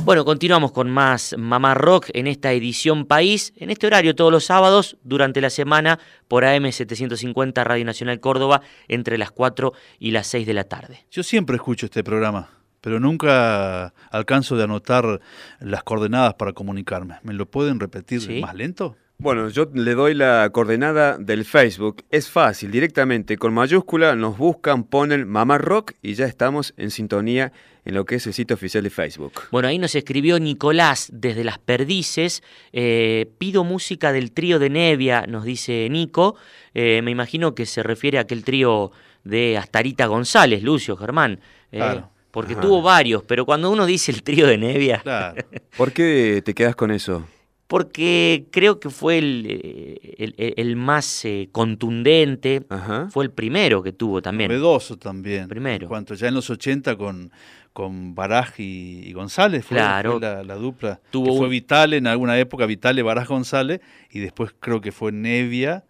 Bueno, 0.04 0.24
continuamos 0.24 0.72
con 0.72 0.92
más 0.92 1.36
Mamá 1.36 1.74
Rock 1.74 2.10
en 2.14 2.28
esta 2.28 2.52
edición 2.52 3.06
País, 3.06 3.54
en 3.56 3.72
este 3.72 3.88
horario 3.88 4.14
todos 4.14 4.32
los 4.32 4.46
sábados 4.46 4.98
durante 5.04 5.42
la 5.42 5.50
semana 5.50 6.00
por 6.28 6.44
AM750 6.44 7.64
Radio 7.64 7.86
Nacional 7.86 8.20
Córdoba 8.20 8.62
entre 8.88 9.18
las 9.18 9.32
4 9.32 9.74
y 9.98 10.12
las 10.12 10.28
6 10.28 10.46
de 10.46 10.54
la 10.54 10.66
tarde. 10.66 11.08
Yo 11.10 11.24
siempre 11.24 11.56
escucho 11.56 11.88
este 11.88 12.04
programa, 12.04 12.50
pero 12.86 13.00
nunca 13.00 13.96
alcanzo 14.12 14.56
de 14.58 14.64
anotar 14.66 15.20
las 15.60 15.82
coordenadas 15.82 16.36
para 16.36 16.54
comunicarme. 16.54 17.16
¿Me 17.24 17.34
lo 17.34 17.48
pueden 17.48 17.80
repetir 17.80 18.22
más 18.42 18.54
lento? 18.54 18.96
Bueno, 19.18 19.50
yo 19.50 19.68
le 19.74 19.96
doy 19.96 20.14
la 20.14 20.48
coordenada 20.52 21.18
del 21.18 21.46
Facebook. 21.46 22.04
Es 22.12 22.30
fácil, 22.30 22.70
directamente 22.70 23.38
con 23.38 23.56
mayúscula 23.56 24.16
nos 24.16 24.38
buscan, 24.38 24.84
ponen 24.84 25.28
Mamá 25.28 25.58
Rock 25.58 25.94
y 26.04 26.14
ya 26.14 26.26
estamos 26.26 26.76
en 26.78 26.92
sintonía 26.92 27.52
en 27.86 27.96
lo 27.96 28.06
que 28.06 28.16
es 28.16 28.28
el 28.28 28.34
sitio 28.34 28.54
oficial 28.54 28.84
de 28.84 28.92
Facebook. 28.92 29.34
Bueno, 29.52 29.68
ahí 29.68 29.80
nos 29.80 29.96
escribió 29.96 30.38
Nicolás 30.40 31.10
desde 31.12 31.44
Las 31.44 31.58
Perdices. 31.58 32.44
eh, 32.72 33.32
pido 33.40 33.64
música 33.64 34.12
del 34.12 34.32
trío 34.32 34.60
de 34.60 34.70
Nevia, 34.70 35.26
nos 35.28 35.44
dice 35.44 35.88
Nico. 35.90 36.36
Eh, 36.76 37.02
me 37.04 37.10
imagino 37.10 37.56
que 37.56 37.66
se 37.66 37.82
refiere 37.82 38.20
a 38.20 38.22
aquel 38.22 38.44
trío 38.44 38.92
de 39.24 39.58
Astarita 39.58 40.06
González, 40.06 40.62
Lucio, 40.62 40.96
Germán. 40.96 41.40
eh, 41.72 41.78
Claro. 41.78 42.12
Porque 42.36 42.52
Ajá. 42.54 42.62
tuvo 42.62 42.82
varios, 42.84 43.24
pero 43.24 43.46
cuando 43.46 43.72
uno 43.72 43.86
dice 43.88 44.12
el 44.12 44.22
trío 44.22 44.46
de 44.46 44.58
Nevia. 44.60 45.02
¿Por 45.78 45.92
qué 45.94 46.42
te 46.46 46.54
quedas 46.54 46.76
con 46.76 46.92
eso? 46.92 47.26
Porque 47.68 48.46
creo 48.52 48.80
que 48.80 48.90
fue 48.92 49.18
el, 49.18 49.46
eh, 49.50 50.16
el- 50.20 50.36
el- 50.38 50.54
el 50.58 50.76
más 50.76 51.26
eh, 51.26 51.50
contundente, 51.52 52.64
fue 53.10 53.24
el 53.24 53.32
primero 53.32 53.82
que 53.82 53.92
tuvo 53.92 54.22
también. 54.22 54.50
Novedoso 54.52 54.98
también. 54.98 55.48
Primero. 55.48 55.86
En 55.86 55.90
cuanto 55.90 56.14
ya 56.14 56.28
en 56.28 56.36
los 56.36 56.48
80 56.52 56.96
con, 56.96 57.32
con 57.74 58.14
Baraj 58.14 58.60
y, 58.60 59.08
y 59.08 59.14
González 59.14 59.66
fue, 59.66 59.78
Claro. 59.78 60.12
fue 60.12 60.22
la, 60.22 60.44
la 60.44 60.56
dupla. 60.56 61.00
Tuvo 61.10 61.32
que 61.32 61.38
fue 61.40 61.50
Vitale 61.50 61.98
en 61.98 62.06
alguna 62.08 62.38
época, 62.38 62.66
Vitale, 62.68 63.02
Baraj, 63.02 63.28
González, 63.30 63.80
y 64.12 64.20
después 64.20 64.54
creo 64.60 64.80
que 64.82 64.92
fue 64.92 65.12
Nevia, 65.12 65.86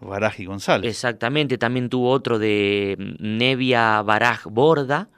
Baraj 0.00 0.40
y 0.40 0.46
González. 0.46 0.90
Exactamente, 0.90 1.58
también 1.58 1.88
tuvo 1.88 2.10
otro 2.10 2.38
de 2.40 2.96
mm, 2.98 3.36
Nevia 3.38 4.02
Baraj 4.02 4.46
Borda. 4.46 5.08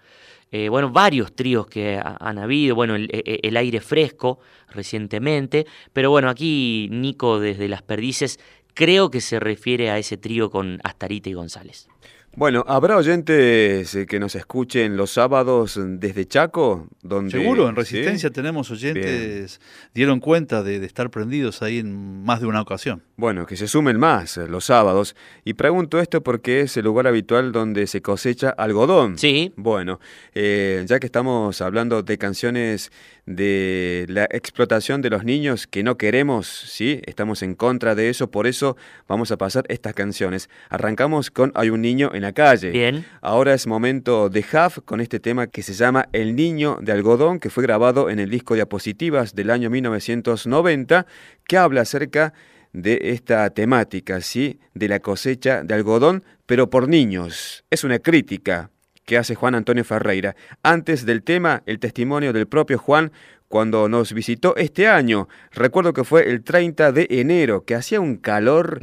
Eh, 0.53 0.69
bueno, 0.69 0.91
varios 0.91 1.35
tríos 1.35 1.67
que 1.67 1.97
ha- 1.97 2.17
han 2.21 2.39
habido, 2.39 2.75
bueno, 2.75 2.95
el, 2.95 3.09
e- 3.13 3.41
el 3.43 3.57
aire 3.57 3.81
fresco 3.81 4.39
recientemente, 4.69 5.67
pero 5.93 6.11
bueno, 6.11 6.29
aquí 6.29 6.89
Nico 6.91 7.41
desde 7.41 7.69
Las 7.69 7.83
Perdices 7.83 8.39
creo 8.75 9.11
que 9.11 9.21
se 9.21 9.41
refiere 9.41 9.91
a 9.91 9.99
ese 9.99 10.17
trío 10.19 10.51
con 10.51 10.79
Astarita 10.85 11.31
y 11.31 11.33
González. 11.35 11.89
Bueno, 12.35 12.65
¿habrá 12.67 12.97
oyentes 12.97 13.95
eh, 13.95 14.07
que 14.07 14.19
nos 14.19 14.35
escuchen 14.35 14.97
los 14.97 15.11
sábados 15.11 15.79
desde 15.79 16.27
Chaco? 16.27 16.89
Donde, 17.03 17.31
Seguro, 17.31 17.69
en 17.69 17.75
¿sí? 17.75 17.81
Resistencia 17.81 18.31
tenemos 18.31 18.71
oyentes, 18.71 19.61
dieron 19.95 20.19
cuenta 20.19 20.63
de, 20.63 20.81
de 20.81 20.87
estar 20.87 21.11
prendidos 21.11 21.61
ahí 21.61 21.79
en 21.79 22.25
más 22.25 22.41
de 22.41 22.47
una 22.47 22.63
ocasión. 22.63 23.03
Bueno, 23.17 23.45
que 23.45 23.57
se 23.57 23.69
sumen 23.69 23.99
más 24.01 24.39
eh, 24.39 24.49
los 24.49 24.65
sábados. 24.65 25.15
Y 25.45 25.55
pregunto 25.55 26.01
esto 26.01 26.23
porque 26.23 26.63
es 26.63 26.75
el 26.79 26.87
lugar 26.87 27.07
habitual 27.07 27.53
donde 27.53 27.87
se 27.87 28.01
cosecha 28.01 28.49
algodón. 28.49 29.19
Sí. 29.19 29.53
Bueno, 29.57 30.01
eh, 30.35 30.85
ya 30.87 30.99
que 31.01 31.07
estamos 31.07 31.61
hablando 31.61 32.03
de 32.03 32.17
canciones 32.17 32.91
de 33.27 34.07
la 34.09 34.25
explotación 34.25 35.01
de 35.01 35.11
los 35.11 35.25
niños 35.25 35.67
que 35.67 35.83
no 35.83 35.97
queremos, 35.97 36.47
¿sí? 36.49 37.01
Estamos 37.07 37.43
en 37.43 37.55
contra 37.55 37.95
de 37.95 38.09
eso, 38.09 38.31
por 38.31 38.47
eso 38.47 38.77
vamos 39.07 39.31
a 39.31 39.37
pasar 39.37 39.65
estas 39.69 39.95
canciones. 39.95 40.51
Arrancamos 40.69 41.31
con 41.31 41.53
Hay 41.55 41.71
un 41.71 41.83
niño 41.83 42.11
en 42.15 42.23
la 42.23 42.33
calle. 42.33 42.71
Bien. 42.71 43.05
Ahora 43.21 43.55
es 43.55 43.67
momento 43.67 44.29
de 44.29 44.41
Huff 44.41 44.81
con 44.85 45.01
este 45.01 45.21
tema 45.21 45.47
que 45.47 45.63
se 45.63 45.75
llama 45.75 46.09
El 46.13 46.35
Niño 46.35 46.79
de 46.81 46.93
Algodón, 46.93 47.39
que 47.39 47.51
fue 47.51 47.63
grabado 47.63 48.11
en 48.11 48.19
el 48.19 48.29
disco 48.29 48.55
Diapositivas 48.55 49.35
del 49.35 49.51
año 49.51 49.71
1990, 49.71 51.07
que 51.47 51.57
habla 51.57 51.83
acerca 51.83 52.33
de 52.73 52.99
esta 53.03 53.51
temática, 53.51 54.21
¿sí? 54.21 54.59
De 54.75 54.89
la 54.89 55.01
cosecha 55.01 55.63
de 55.63 55.75
algodón, 55.75 56.25
pero 56.47 56.71
por 56.71 56.89
niños. 56.89 57.65
Es 57.71 57.85
una 57.85 57.99
crítica 57.99 58.71
que 59.05 59.19
hace 59.19 59.35
Juan 59.35 59.55
Antonio 59.55 59.85
Ferreira. 59.85 60.37
Antes 60.63 61.05
del 61.07 61.23
tema, 61.23 61.63
el 61.67 61.79
testimonio 61.79 62.33
del 62.33 62.47
propio 62.47 62.79
Juan 62.79 63.13
cuando 63.49 63.87
nos 63.89 64.15
visitó 64.15 64.57
este 64.57 64.89
año. 64.89 65.29
Recuerdo 65.51 65.93
que 65.93 66.05
fue 66.05 66.31
el 66.31 66.43
30 66.43 66.91
de 66.93 67.07
enero, 67.11 67.65
que 67.67 67.75
hacía 67.75 68.01
un 68.01 68.17
calor 68.17 68.81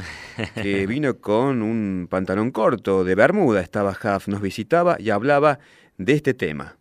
que 0.53 0.85
vino 0.87 1.17
con 1.17 1.63
un 1.63 2.07
pantalón 2.07 2.51
corto 2.51 3.03
de 3.03 3.15
Bermuda. 3.15 3.61
Estaba 3.61 3.91
Huff, 3.91 4.27
nos 4.27 4.41
visitaba 4.41 4.97
y 4.99 5.09
hablaba 5.09 5.57
de 5.97 6.13
este 6.13 6.35
tema. 6.35 6.77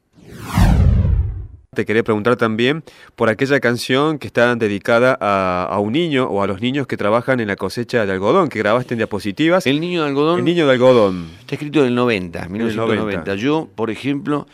Te 1.74 1.84
quería 1.84 2.02
preguntar 2.02 2.36
también 2.36 2.82
por 3.14 3.28
aquella 3.28 3.60
canción 3.60 4.18
que 4.18 4.26
está 4.26 4.56
dedicada 4.56 5.18
a, 5.20 5.64
a, 5.64 5.78
un 5.80 5.92
niño 5.92 6.24
o 6.24 6.42
a 6.42 6.46
los 6.46 6.62
niños 6.62 6.86
que 6.86 6.96
trabajan 6.96 7.40
en 7.40 7.48
la 7.48 7.56
cosecha 7.56 8.06
de 8.06 8.12
algodón, 8.12 8.48
que 8.48 8.58
grabaste 8.58 8.94
en 8.94 8.98
diapositivas. 8.98 9.66
El 9.66 9.78
niño 9.78 10.02
de 10.02 10.08
algodón. 10.08 10.38
El 10.38 10.44
niño 10.46 10.66
de 10.66 10.72
algodón. 10.72 11.28
Está 11.40 11.56
escrito 11.56 11.82
del 11.82 11.94
90, 11.94 12.48
1990. 12.48 13.02
90. 13.02 13.34
Yo, 13.34 13.68
por 13.74 13.90
ejemplo, 13.90 14.46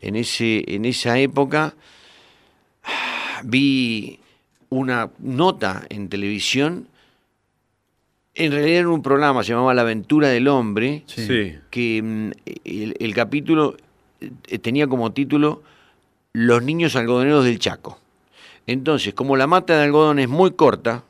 en, 0.00 0.16
ese, 0.16 0.64
en 0.66 0.86
esa 0.86 1.16
época 1.20 1.74
vi 3.44 4.18
una 4.68 5.10
nota 5.20 5.86
en 5.88 6.08
televisión. 6.08 6.88
En 8.34 8.50
realidad 8.50 8.80
era 8.80 8.88
un 8.88 9.02
programa, 9.02 9.44
se 9.44 9.50
llamaba 9.52 9.72
La 9.72 9.82
aventura 9.82 10.30
del 10.30 10.48
hombre, 10.48 11.04
sí. 11.06 11.54
que 11.70 12.02
mm, 12.02 12.30
el, 12.64 12.96
el 12.98 13.14
capítulo 13.14 13.76
eh, 14.20 14.58
tenía 14.58 14.88
como 14.88 15.12
título 15.12 15.62
los 16.36 16.62
niños 16.62 16.94
algodoneros 16.96 17.46
del 17.46 17.58
Chaco. 17.58 17.98
Entonces, 18.66 19.14
como 19.14 19.38
la 19.38 19.46
mata 19.46 19.78
de 19.78 19.84
algodón 19.84 20.18
es 20.18 20.28
muy 20.28 20.50
corta, 20.50 21.02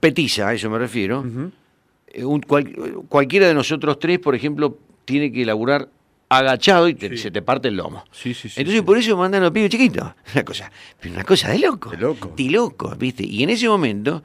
petiza, 0.00 0.48
a 0.48 0.54
eso 0.54 0.70
me 0.70 0.78
refiero, 0.78 1.20
uh 1.20 1.24
-huh. 1.24 2.24
un, 2.24 2.40
cual, 2.40 2.72
cualquiera 3.10 3.46
de 3.46 3.52
nosotros 3.52 3.98
tres, 3.98 4.20
por 4.20 4.34
ejemplo, 4.34 4.78
tiene 5.04 5.30
que 5.30 5.42
elaborar 5.42 5.90
agachado 6.30 6.88
y 6.88 6.94
te, 6.94 7.10
sí. 7.10 7.18
se 7.18 7.30
te 7.30 7.42
parte 7.42 7.68
el 7.68 7.76
lomo. 7.76 8.04
Sí, 8.10 8.32
sí, 8.32 8.48
Entonces 8.56 8.80
por 8.80 8.96
eso 8.96 9.18
mandan 9.18 9.42
a 9.42 9.44
los 9.44 9.52
pibes 9.52 9.68
chiquitos. 9.68 10.12
Una 10.34 10.44
cosa, 10.44 10.72
pero 10.98 11.14
una 11.14 11.24
cosa 11.24 11.50
de 11.50 11.58
loco. 11.58 11.90
De 11.90 11.98
loco. 11.98 12.32
De 12.34 12.44
loco, 12.44 12.96
¿viste? 12.96 13.26
Y 13.26 13.42
en 13.42 13.50
ese 13.50 13.68
momento, 13.68 14.22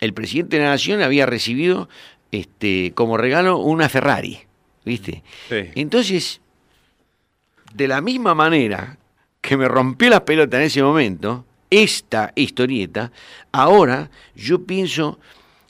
el 0.00 0.12
presidente 0.14 0.56
de 0.56 0.64
la 0.64 0.70
nación 0.70 1.00
había 1.00 1.26
recibido 1.26 1.88
este, 2.32 2.90
como 2.96 3.16
regalo 3.16 3.58
una 3.58 3.88
Ferrari, 3.88 4.40
¿viste? 4.84 5.22
Entonces, 5.48 6.40
de 7.74 7.88
la 7.88 8.00
misma 8.00 8.34
manera 8.34 8.98
que 9.40 9.56
me 9.56 9.68
rompió 9.68 10.10
la 10.10 10.24
pelota 10.24 10.58
en 10.58 10.64
ese 10.64 10.82
momento, 10.82 11.44
esta 11.70 12.32
historieta, 12.34 13.12
ahora 13.52 14.10
yo 14.34 14.64
pienso, 14.64 15.18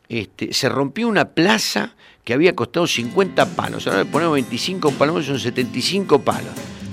este, 0.08 0.52
se 0.52 0.68
rompió 0.68 1.08
una 1.08 1.26
plaza 1.26 1.94
que 2.24 2.32
había 2.32 2.54
costado 2.54 2.86
50 2.86 3.44
palos, 3.54 3.86
ahora 3.86 4.00
le 4.00 4.04
ponemos 4.06 4.34
25 4.34 4.92
palos, 4.92 5.26
son 5.26 5.38
75 5.38 6.20
palos, 6.20 6.50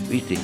¿viste? 0.09 0.37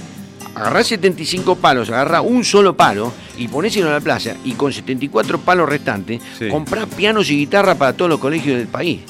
Agarrá 0.56 0.84
75 0.84 1.56
palos, 1.56 1.90
agarrá 1.90 2.22
un 2.22 2.44
solo 2.44 2.78
palo 2.78 3.12
y 3.38 3.48
ponéselo 3.48 3.88
en 3.88 3.94
la 3.94 4.02
plaza 4.02 4.36
y 4.44 4.54
con 4.54 4.72
74 4.72 5.40
palos 5.40 5.68
restantes, 5.68 6.22
sí. 6.38 6.48
comprá 6.50 6.86
pianos 6.86 7.30
y 7.32 7.38
guitarra 7.38 7.76
para 7.76 7.94
todos 7.94 8.10
los 8.10 8.20
colegios 8.20 8.58
del 8.58 8.68
país. 8.68 9.02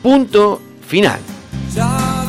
Punto 0.00 0.62
final. 0.86 1.18
Ya 1.74 2.21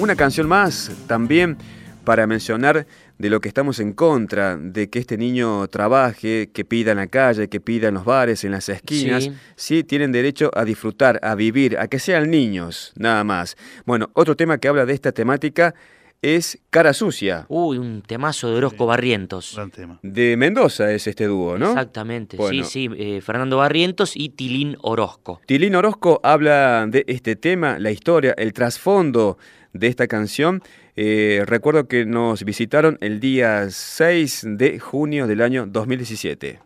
una 0.00 0.16
canción 0.16 0.48
más 0.48 0.90
también 1.06 1.58
para 2.04 2.26
mencionar 2.26 2.86
de 3.18 3.28
lo 3.28 3.40
que 3.40 3.48
estamos 3.48 3.80
en 3.80 3.92
contra, 3.92 4.56
de 4.56 4.88
que 4.88 4.98
este 4.98 5.18
niño 5.18 5.68
trabaje, 5.68 6.48
que 6.54 6.64
pida 6.64 6.92
en 6.92 6.96
la 6.96 7.06
calle, 7.06 7.48
que 7.48 7.60
pida 7.60 7.88
en 7.88 7.94
los 7.94 8.06
bares, 8.06 8.42
en 8.44 8.52
las 8.52 8.70
esquinas. 8.70 9.24
Sí. 9.24 9.32
Sí, 9.56 9.84
tienen 9.84 10.10
derecho 10.10 10.50
a 10.54 10.64
disfrutar, 10.64 11.20
a 11.22 11.34
vivir, 11.34 11.78
a 11.78 11.86
que 11.86 11.98
sean 11.98 12.30
niños, 12.30 12.92
nada 12.96 13.22
más. 13.24 13.56
Bueno, 13.84 14.08
otro 14.14 14.36
tema 14.36 14.56
que 14.56 14.68
habla 14.68 14.86
de 14.86 14.94
esta 14.94 15.12
temática 15.12 15.74
es 16.22 16.58
Cara 16.70 16.92
Sucia. 16.92 17.46
Uy, 17.48 17.78
un 17.78 18.02
temazo 18.02 18.50
de 18.50 18.56
Orozco 18.56 18.86
Barrientos. 18.86 19.58
De 20.02 20.36
Mendoza 20.36 20.90
es 20.92 21.06
este 21.06 21.26
dúo, 21.26 21.58
¿no? 21.58 21.68
Exactamente, 21.68 22.36
Bueno. 22.36 22.64
sí, 22.64 22.88
sí, 22.88 22.94
eh, 22.96 23.20
Fernando 23.20 23.58
Barrientos 23.58 24.16
y 24.16 24.30
Tilín 24.30 24.76
Orozco. 24.82 25.40
Tilín 25.46 25.74
Orozco 25.74 26.20
habla 26.22 26.86
de 26.88 27.04
este 27.06 27.36
tema, 27.36 27.78
la 27.78 27.90
historia, 27.90 28.34
el 28.36 28.52
trasfondo 28.52 29.38
de 29.72 29.86
esta 29.86 30.06
canción. 30.06 30.62
Eh, 30.96 31.42
recuerdo 31.46 31.86
que 31.86 32.04
nos 32.04 32.44
visitaron 32.44 32.98
el 33.00 33.20
día 33.20 33.68
6 33.70 34.44
de 34.50 34.78
junio 34.78 35.26
del 35.26 35.40
año 35.42 35.66
2017. 35.66 36.58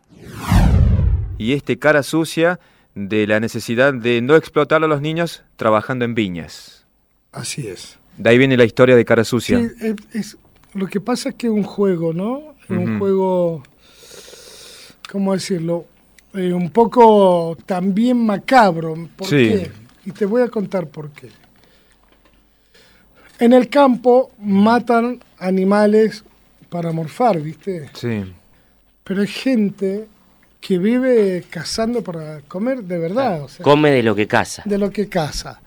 Y 1.37 1.53
este 1.53 1.77
cara 1.77 2.01
sucia 2.03 2.59
de 2.95 3.27
la 3.27 3.39
necesidad 3.39 3.93
de 3.93 4.21
no 4.21 4.35
explotar 4.35 4.83
a 4.83 4.87
los 4.87 5.01
niños 5.01 5.43
trabajando 5.57 6.05
en 6.05 6.15
viñas. 6.15 6.85
Así 7.31 7.67
es. 7.67 7.99
De 8.17 8.29
ahí 8.29 8.37
viene 8.37 8.55
la 8.55 8.63
historia 8.63 8.95
de 8.95 9.03
cara 9.03 9.23
sucia. 9.25 9.59
Sí, 9.59 9.67
es, 9.81 9.95
es- 10.13 10.37
lo 10.73 10.87
que 10.87 10.99
pasa 11.01 11.29
es 11.29 11.35
que 11.35 11.47
es 11.47 11.53
un 11.53 11.63
juego, 11.63 12.13
¿no? 12.13 12.53
Es 12.63 12.69
Un 12.69 12.99
juego, 12.99 13.63
¿cómo 15.11 15.33
decirlo? 15.33 15.85
Eh, 16.33 16.51
un 16.53 16.69
poco 16.69 17.57
también 17.65 18.25
macabro. 18.25 18.93
¿Por 19.15 19.27
Sí. 19.27 19.35
qué? 19.49 19.71
Y 20.05 20.11
te 20.11 20.25
voy 20.25 20.41
a 20.41 20.47
contar 20.49 20.87
por 20.87 21.11
qué. 21.11 21.29
En 23.39 23.53
el 23.53 23.69
campo 23.69 24.31
matan 24.39 25.19
animales 25.39 26.23
para 26.69 26.91
morfar, 26.91 27.39
¿viste? 27.41 27.89
Sí. 27.93 28.23
Pero 29.03 29.21
hay 29.21 29.27
gente 29.27 30.07
que 30.61 30.77
vive 30.79 31.43
cazando 31.49 32.01
para 32.01 32.41
comer 32.47 32.83
de 32.83 32.97
verdad. 32.97 33.43
o 33.43 33.47
sea, 33.47 33.63
Come 33.63 33.91
de 33.91 34.03
lo 34.03 34.15
que 34.15 34.27
caza. 34.27 34.63
de 34.65 34.77
lo 34.77 34.89
que 34.91 35.07
caza. 35.09 35.61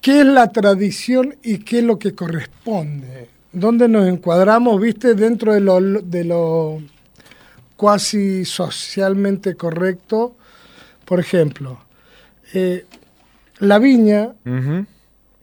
¿Qué 0.00 0.20
es 0.20 0.26
la 0.26 0.48
tradición 0.52 1.34
y 1.42 1.58
qué 1.58 1.78
es 1.78 1.84
lo 1.84 1.98
que 1.98 2.14
corresponde? 2.14 3.28
¿Dónde 3.52 3.88
nos 3.88 4.06
encuadramos, 4.06 4.78
viste, 4.80 5.14
dentro 5.14 5.54
de 5.54 5.60
lo, 5.60 5.80
de 5.80 6.24
lo 6.24 6.82
cuasi 7.76 8.44
socialmente 8.44 9.54
correcto? 9.54 10.34
Por 11.06 11.20
ejemplo, 11.20 11.78
eh, 12.52 12.84
la 13.60 13.78
viña, 13.78 14.32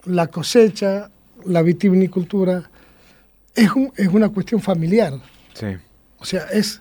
la 0.04 0.26
cosecha, 0.28 1.10
la 1.46 1.62
vitivinicultura, 1.62 2.70
es, 3.54 3.70
un- 3.72 3.92
es 3.96 4.08
una 4.08 4.28
cuestión 4.30 4.60
familiar. 4.60 5.14
Sí. 5.54 5.66
O 6.18 6.24
sea, 6.24 6.44
es 6.52 6.80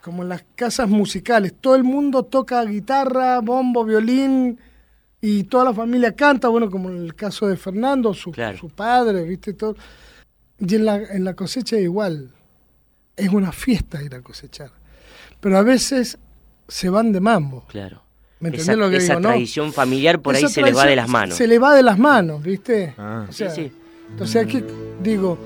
como 0.00 0.22
en 0.22 0.28
las 0.28 0.44
casas 0.54 0.88
musicales. 0.88 1.52
Todo 1.60 1.74
el 1.76 1.84
mundo 1.84 2.22
toca 2.22 2.64
guitarra, 2.64 3.40
bombo, 3.40 3.84
violín 3.84 4.58
y 5.20 5.44
toda 5.44 5.64
la 5.64 5.74
familia 5.74 6.12
canta. 6.14 6.48
Bueno, 6.48 6.70
como 6.70 6.88
en 6.90 6.98
el 6.98 7.14
caso 7.14 7.46
de 7.48 7.56
Fernando, 7.56 8.14
su, 8.14 8.32
su 8.58 8.68
padre, 8.70 9.24
¿viste? 9.24 9.52
Todo. 9.54 9.74
Y 10.58 10.74
en 10.76 10.84
la, 10.84 10.96
en 10.96 11.24
la 11.24 11.34
cosecha 11.34 11.76
igual. 11.76 12.30
Es 13.16 13.30
una 13.30 13.50
fiesta 13.50 14.02
ir 14.02 14.14
a 14.14 14.20
cosechar. 14.22 14.70
Pero 15.40 15.58
a 15.58 15.62
veces 15.62 16.18
se 16.68 16.88
van 16.90 17.12
de 17.12 17.20
mambo. 17.20 17.64
Claro. 17.66 18.02
¿Me 18.38 18.50
Esa, 18.50 18.76
lo 18.76 18.90
que 18.90 18.96
esa 18.96 19.14
digo, 19.14 19.20
no? 19.20 19.28
tradición 19.30 19.72
familiar 19.72 20.20
por 20.20 20.34
Esa 20.36 20.46
ahí 20.46 20.52
se 20.52 20.62
le 20.62 20.72
va 20.72 20.84
de 20.84 20.96
las 20.96 21.08
manos. 21.08 21.36
Se 21.36 21.46
le 21.46 21.58
va 21.58 21.74
de 21.74 21.82
las 21.82 21.98
manos, 21.98 22.42
¿viste? 22.42 22.94
Ah. 22.98 23.24
O 23.28 23.32
sea, 23.32 23.50
Sí, 23.50 23.62
sí. 23.64 23.72
Entonces 24.10 24.36
hay 24.36 24.46
que, 24.46 24.64
digo, 25.02 25.38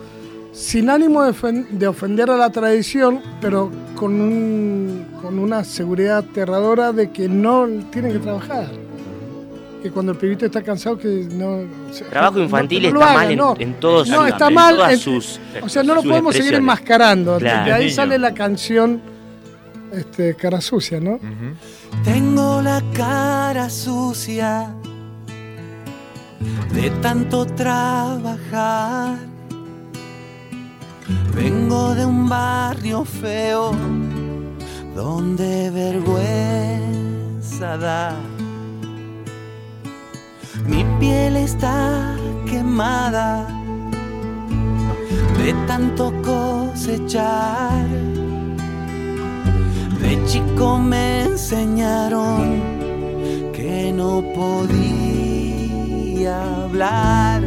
sin 0.53 0.91
ánimo 0.91 1.23
de, 1.23 1.31
ofen- 1.33 1.69
de 1.71 1.87
ofender 1.87 2.31
a 2.31 2.37
la 2.37 2.51
tradición, 2.51 3.21
pero 3.41 3.71
con, 3.95 4.21
un- 4.21 5.07
con 5.23 5.39
una 5.39 5.63
seguridad 5.65 6.19
aterradora 6.19 6.93
de 6.93 7.11
que 7.11 7.29
no 7.29 7.67
tienen 7.93 8.13
que 8.13 8.19
trabajar. 8.19 8.67
Que 9.83 9.91
cuando 9.91 10.13
el 10.13 10.19
pibito 10.19 10.45
está 10.45 10.61
cansado, 10.63 10.99
que 10.99 11.27
no. 11.33 11.61
Trabajo 12.11 12.37
no- 12.39 12.45
infantil 12.45 12.83
no 12.83 12.91
lo 12.91 13.01
está 13.01 13.13
hagan, 13.13 13.23
mal 13.23 13.31
en, 13.33 13.39
no. 13.39 13.55
en 13.59 13.75
todos 13.75 14.09
No, 14.09 14.27
está 14.27 14.49
en 14.49 14.55
mal. 14.55 14.75
todas 14.77 14.93
en- 14.93 14.99
sus 14.99 15.41
o 15.63 15.69
sea, 15.71 15.83
no 15.83 15.95
lo 15.95 16.03
podemos 16.03 16.35
seguir 16.35 16.55
enmascarando. 16.55 17.39
Claro. 17.39 17.65
De 17.67 17.73
ahí 17.73 17.91
sale 17.91 18.19
la 18.19 18.35
canción 18.35 19.01
este, 19.93 20.35
Cara 20.35 20.61
Sucia, 20.61 21.01
¿no? 21.01 21.19
Tengo 22.05 22.63
la 22.63 22.83
cara 22.95 23.69
sucia 23.71 24.75
de 26.73 26.91
tanto 27.03 27.45
trabajar. 27.47 29.19
Vengo 31.35 31.95
de 31.95 32.05
un 32.07 32.29
barrio 32.29 33.05
feo 33.05 33.73
donde 34.95 35.71
vergüenza 35.71 36.17
da. 37.77 38.15
Mi 40.67 40.85
piel 40.99 41.37
está 41.37 42.17
quemada 42.47 43.47
de 45.39 45.53
tanto 45.67 46.13
cosechar. 46.23 47.87
De 50.11 50.19
chico 50.27 50.77
me 50.77 51.23
enseñaron 51.23 52.61
que 53.53 53.93
no 53.95 54.25
podía 54.35 55.85
hablar. 56.65 57.41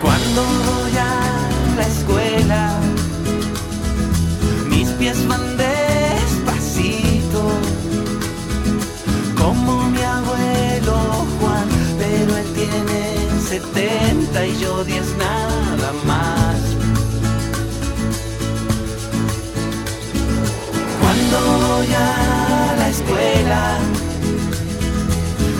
Cuando 0.00 0.42
voy 0.68 0.96
a 0.96 1.22
la 1.76 1.86
escuela, 1.88 2.78
mis 4.70 4.90
pies 4.90 5.26
van 5.26 5.56
despacito, 5.56 7.42
como 9.36 9.90
mi 9.90 10.02
abuelo 10.02 11.26
Juan, 11.40 11.68
pero 11.98 12.36
él 12.36 12.46
tiene 12.54 13.16
70 13.48 14.46
y 14.46 14.56
yo 14.60 14.84
10 14.84 15.16
nada 15.18 15.92
más. 16.06 16.85
Voy 21.86 22.78
la 22.78 22.88
escuela, 22.88 23.78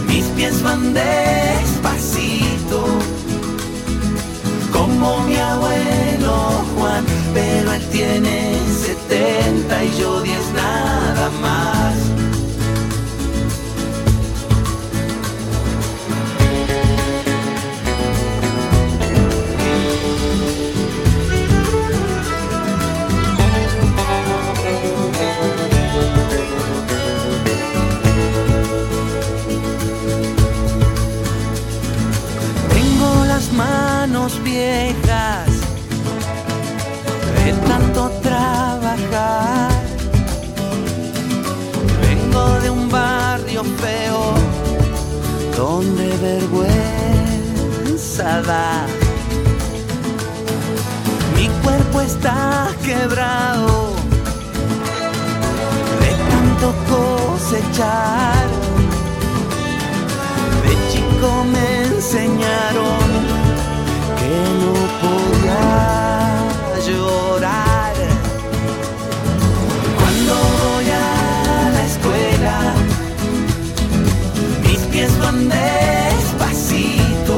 mis 0.09 0.25
pies 0.37 0.63
van 0.63 0.95
despacito, 0.95 2.85
como 4.73 5.21
mi 5.23 5.37
abuelo 5.37 6.65
Juan, 6.77 7.05
pero 7.35 7.73
él 7.73 7.83
tiene 7.91 8.59
70 8.85 9.85
y 9.85 9.99
yo 9.99 10.21
10 10.23 10.53
nada 10.55 11.31
más. 11.41 12.26
Manos 34.27 34.43
viejas 34.43 35.47
de 37.45 37.53
tanto 37.69 38.11
trabajar. 38.23 39.71
Vengo 42.01 42.61
de 42.61 42.71
un 42.71 42.89
barrio 42.89 43.63
feo 43.65 44.35
donde 45.57 46.17
vergüenza 46.17 46.73
da. 48.43 48.87
Mi 51.37 51.49
cuerpo 51.63 52.01
está 52.01 52.69
quebrado 52.85 53.95
de 56.01 56.11
tanto 56.31 56.75
cosechar. 56.91 58.47
De 60.65 60.73
chico 60.91 61.29
me 61.53 61.67
enseñaron 61.85 63.36
no 64.63 64.73
podía 65.03 65.65
llorar. 66.87 67.95
Cuando 69.99 70.35
voy 70.63 70.89
a 70.91 71.71
la 71.75 71.83
escuela, 71.91 72.57
mis 74.65 74.81
pies 74.93 75.13
van 75.19 75.49
despacito, 75.49 77.37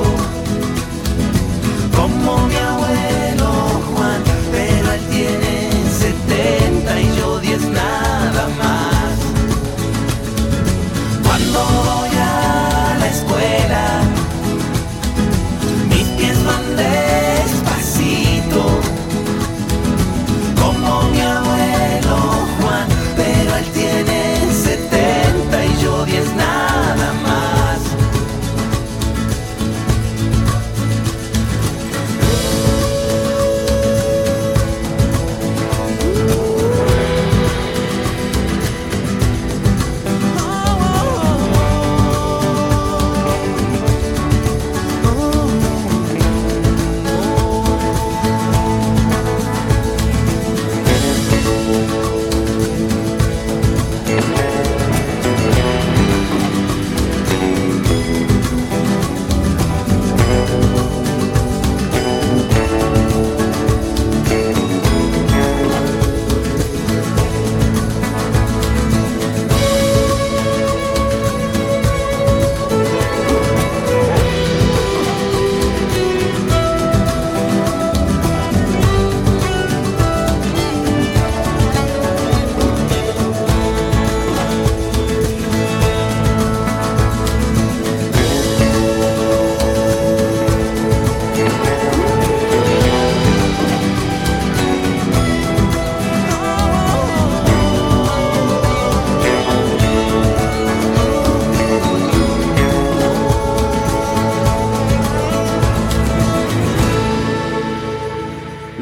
como 1.97 2.31
mi 2.49 2.57
abuelo 2.57 3.49
Juan, 3.95 4.23
pero 4.53 4.93
él 4.93 5.03
tiene 5.11 5.55
70 5.99 7.01
y 7.01 7.17
yo 7.19 7.39
10 7.39 7.63
nada 7.71 8.49
más. 8.63 9.15
Cuando 11.23 11.59
voy 11.89 12.15
a 12.19 12.97
la 13.01 13.07
escuela, 13.09 13.83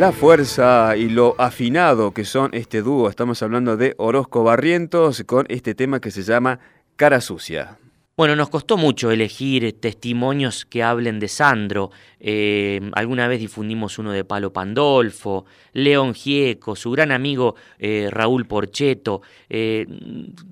La 0.07 0.13
fuerza 0.13 0.97
y 0.97 1.09
lo 1.09 1.35
afinado 1.37 2.15
que 2.15 2.25
son 2.25 2.51
este 2.55 2.81
dúo. 2.81 3.11
Estamos 3.11 3.43
hablando 3.43 3.77
de 3.77 3.97
Orozco 3.99 4.45
Barrientos 4.45 5.25
con 5.27 5.47
este 5.49 5.75
tema 5.75 6.01
que 6.01 6.13
se 6.13 6.23
llama 6.23 6.61
Cara 6.95 7.21
Sucia. 7.21 7.77
Bueno, 8.17 8.37
nos 8.37 8.49
costó 8.49 8.77
mucho 8.77 9.11
elegir 9.11 9.81
testimonios 9.81 10.65
que 10.65 10.85
hablen 10.85 11.19
de 11.19 11.27
Sandro. 11.27 11.91
Eh, 12.21 12.89
alguna 12.93 13.27
vez 13.27 13.41
difundimos 13.41 13.99
uno 13.99 14.13
de 14.13 14.23
Palo 14.23 14.53
Pandolfo, 14.53 15.45
León 15.73 16.15
Gieco, 16.15 16.77
su 16.77 16.93
gran 16.93 17.11
amigo 17.11 17.57
eh, 17.81 18.07
Raúl 18.09 18.47
Porcheto. 18.47 19.23
Eh, 19.49 19.87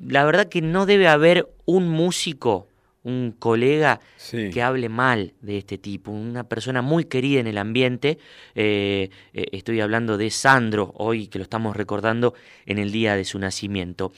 la 0.04 0.24
verdad 0.24 0.48
que 0.48 0.62
no 0.62 0.84
debe 0.84 1.06
haber 1.06 1.48
un 1.64 1.88
músico 1.88 2.66
un 3.04 3.34
colega 3.38 4.00
que 4.30 4.62
hable 4.62 4.88
mal 4.88 5.34
de 5.42 5.58
este 5.58 5.76
tipo, 5.78 6.10
una 6.10 6.44
persona 6.44 6.80
muy 6.80 7.04
querida 7.04 7.38
en 7.38 7.46
el 7.46 7.58
ambiente. 7.58 8.18
Eh, 8.54 9.10
eh, 9.34 9.44
estoy 9.52 9.80
hablando 9.80 10.16
de 10.16 10.30
Sandro, 10.30 10.92
hoy 10.96 11.28
que 11.28 11.38
lo 11.38 11.44
estamos 11.44 11.76
recordando 11.76 12.34
en 12.64 12.78
el 12.78 12.90
día 12.90 13.14
de 13.14 13.24
su 13.24 13.38
nacimiento. 13.38 14.12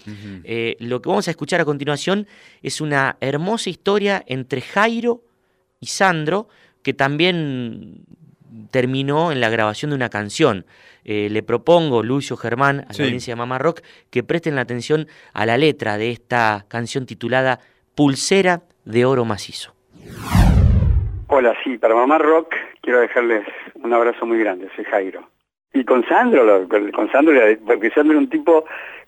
Eh, 0.45 0.77
lo 0.79 1.03
que 1.03 1.09
vamos 1.09 1.27
a 1.27 1.33
escuchar 1.33 1.61
a 1.61 1.65
continuación 1.65 2.29
es 2.63 2.81
una 2.81 3.17
hermosa 3.21 3.71
historia 3.71 4.23
entre 4.27 4.61
Jairo 4.61 5.23
y 5.81 5.87
Sandro, 5.87 6.49
que 6.83 6.95
también 6.95 8.05
terminó 8.71 9.33
en 9.33 9.41
la 9.41 9.51
grabación 9.51 9.91
de 9.91 9.97
una 9.97 10.11
canción. 10.11 10.65
le 11.05 11.43
propongo, 11.43 12.05
Lucio 12.05 12.37
Germán, 12.37 12.87
a 12.89 12.93
la 12.93 13.05
audiencia 13.05 13.33
de 13.33 13.37
Mamá 13.37 13.59
Rock, 13.59 13.83
que 14.11 14.23
presten 14.23 14.55
la 14.55 14.61
atención 14.61 15.09
a 15.33 15.45
la 15.45 15.59
letra 15.59 15.99
de 15.99 16.13
esta 16.13 16.67
canción 16.69 17.05
titulada 17.05 17.59
Pulsera 17.97 18.63
de 18.87 19.05
oro 19.05 19.25
macizo. 19.25 19.75
Hola, 21.27 21.55
sí, 21.63 21.77
para 21.77 21.95
Mamá 21.95 22.19
Rock 22.19 22.55
quiero 22.81 23.01
dejarles 23.01 23.45
un 23.75 23.93
abrazo 23.93 24.25
muy 24.25 24.39
grande, 24.39 24.71
soy 24.75 24.85
Jairo. 24.85 25.29
Y 25.75 25.85
con 25.85 26.07
Sandro, 26.07 26.67
con 26.69 27.13
Sandro, 27.13 27.35
porque 27.67 27.91
Sandro 27.91 28.13
era 28.13 28.21
un 28.21 28.31
tipo 28.31 28.65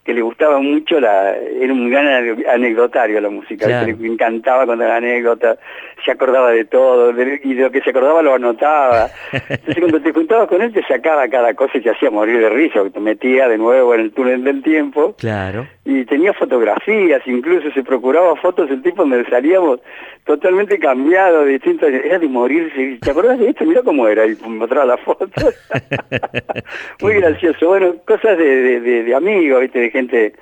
que 0.09 0.15
le 0.15 0.23
gustaba 0.23 0.59
mucho, 0.59 0.99
la, 0.99 1.37
era 1.37 1.71
un 1.71 1.91
gran 1.91 2.43
anecdotario 2.49 3.21
la 3.21 3.29
música, 3.29 3.83
le 3.83 3.91
encantaba 3.91 4.65
contar 4.65 4.91
anécdotas, 4.91 5.59
se 6.03 6.11
acordaba 6.11 6.51
de 6.51 6.65
todo, 6.65 7.11
y 7.11 7.53
de 7.53 7.63
lo 7.63 7.71
que 7.71 7.83
se 7.83 7.91
acordaba 7.91 8.23
lo 8.23 8.33
anotaba. 8.33 9.11
Entonces 9.33 9.77
cuando 9.79 10.01
te 10.01 10.13
juntabas 10.15 10.49
con 10.49 10.63
él 10.63 10.73
te 10.73 10.83
sacaba 10.85 11.29
cada 11.29 11.53
cosa 11.53 11.77
y 11.77 11.83
te 11.83 11.91
hacía 11.91 12.11
morir 12.11 12.41
de 12.41 12.49
risa, 12.49 12.81
te 12.89 13.01
metía 13.01 13.49
de 13.49 13.59
nuevo 13.59 13.95
en 13.95 14.01
el 14.01 14.13
túnel 14.13 14.45
del 14.45 14.63
tiempo. 14.63 15.15
Claro. 15.19 15.67
Y 15.85 16.07
tenía 16.07 16.33
fotografías, 16.33 17.21
incluso 17.27 17.71
se 17.73 17.83
procuraba 17.83 18.35
fotos 18.37 18.71
el 18.71 18.81
tipo 18.81 19.03
donde 19.03 19.29
salíamos 19.29 19.81
totalmente 20.25 20.79
cambiados, 20.79 21.47
distintos, 21.47 21.91
era 21.91 22.19
de 22.19 22.29
morirse. 22.29 22.99
¿Te 23.01 23.11
acordás 23.11 23.39
de 23.39 23.49
esto? 23.49 23.65
Mira 23.65 23.83
cómo 23.83 24.07
era, 24.07 24.27
y 24.27 24.37
mostraba 24.47 24.85
la 24.85 24.97
foto. 24.99 25.27
Muy 27.01 27.15
gracioso. 27.15 27.69
Bueno, 27.69 27.95
cosas 28.07 28.37
de, 28.37 28.81
de, 28.81 29.05
de 29.05 29.15
amigos, 29.15 29.63
¿viste? 29.63 29.91
Gente 29.99 30.32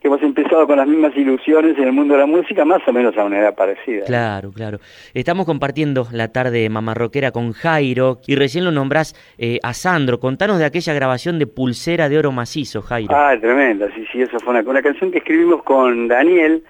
que 0.00 0.06
hemos 0.06 0.22
empezado 0.22 0.66
con 0.66 0.76
las 0.76 0.86
mismas 0.86 1.16
ilusiones 1.16 1.76
en 1.76 1.84
el 1.84 1.92
mundo 1.92 2.14
de 2.14 2.20
la 2.20 2.26
música, 2.26 2.64
más 2.64 2.86
o 2.86 2.92
menos 2.92 3.16
a 3.16 3.24
una 3.24 3.40
edad 3.40 3.54
parecida. 3.56 4.04
Claro, 4.04 4.52
claro. 4.52 4.78
Estamos 5.12 5.44
compartiendo 5.44 6.06
la 6.12 6.28
tarde 6.28 6.68
mamarroquera 6.68 7.32
con 7.32 7.52
Jairo 7.52 8.20
y 8.26 8.36
recién 8.36 8.64
lo 8.64 8.70
nombrás 8.70 9.14
eh, 9.38 9.58
a 9.62 9.74
Sandro. 9.74 10.20
Contanos 10.20 10.58
de 10.58 10.66
aquella 10.66 10.94
grabación 10.94 11.40
de 11.40 11.48
Pulsera 11.48 12.08
de 12.08 12.18
Oro 12.18 12.30
Macizo, 12.30 12.80
Jairo. 12.82 13.12
Ah, 13.14 13.34
tremenda, 13.40 13.88
sí, 13.94 14.04
sí, 14.12 14.22
eso 14.22 14.38
fue 14.38 14.50
una, 14.50 14.70
una 14.70 14.82
canción 14.82 15.10
que 15.10 15.18
escribimos 15.18 15.64
con 15.64 16.06
Daniel, 16.06 16.62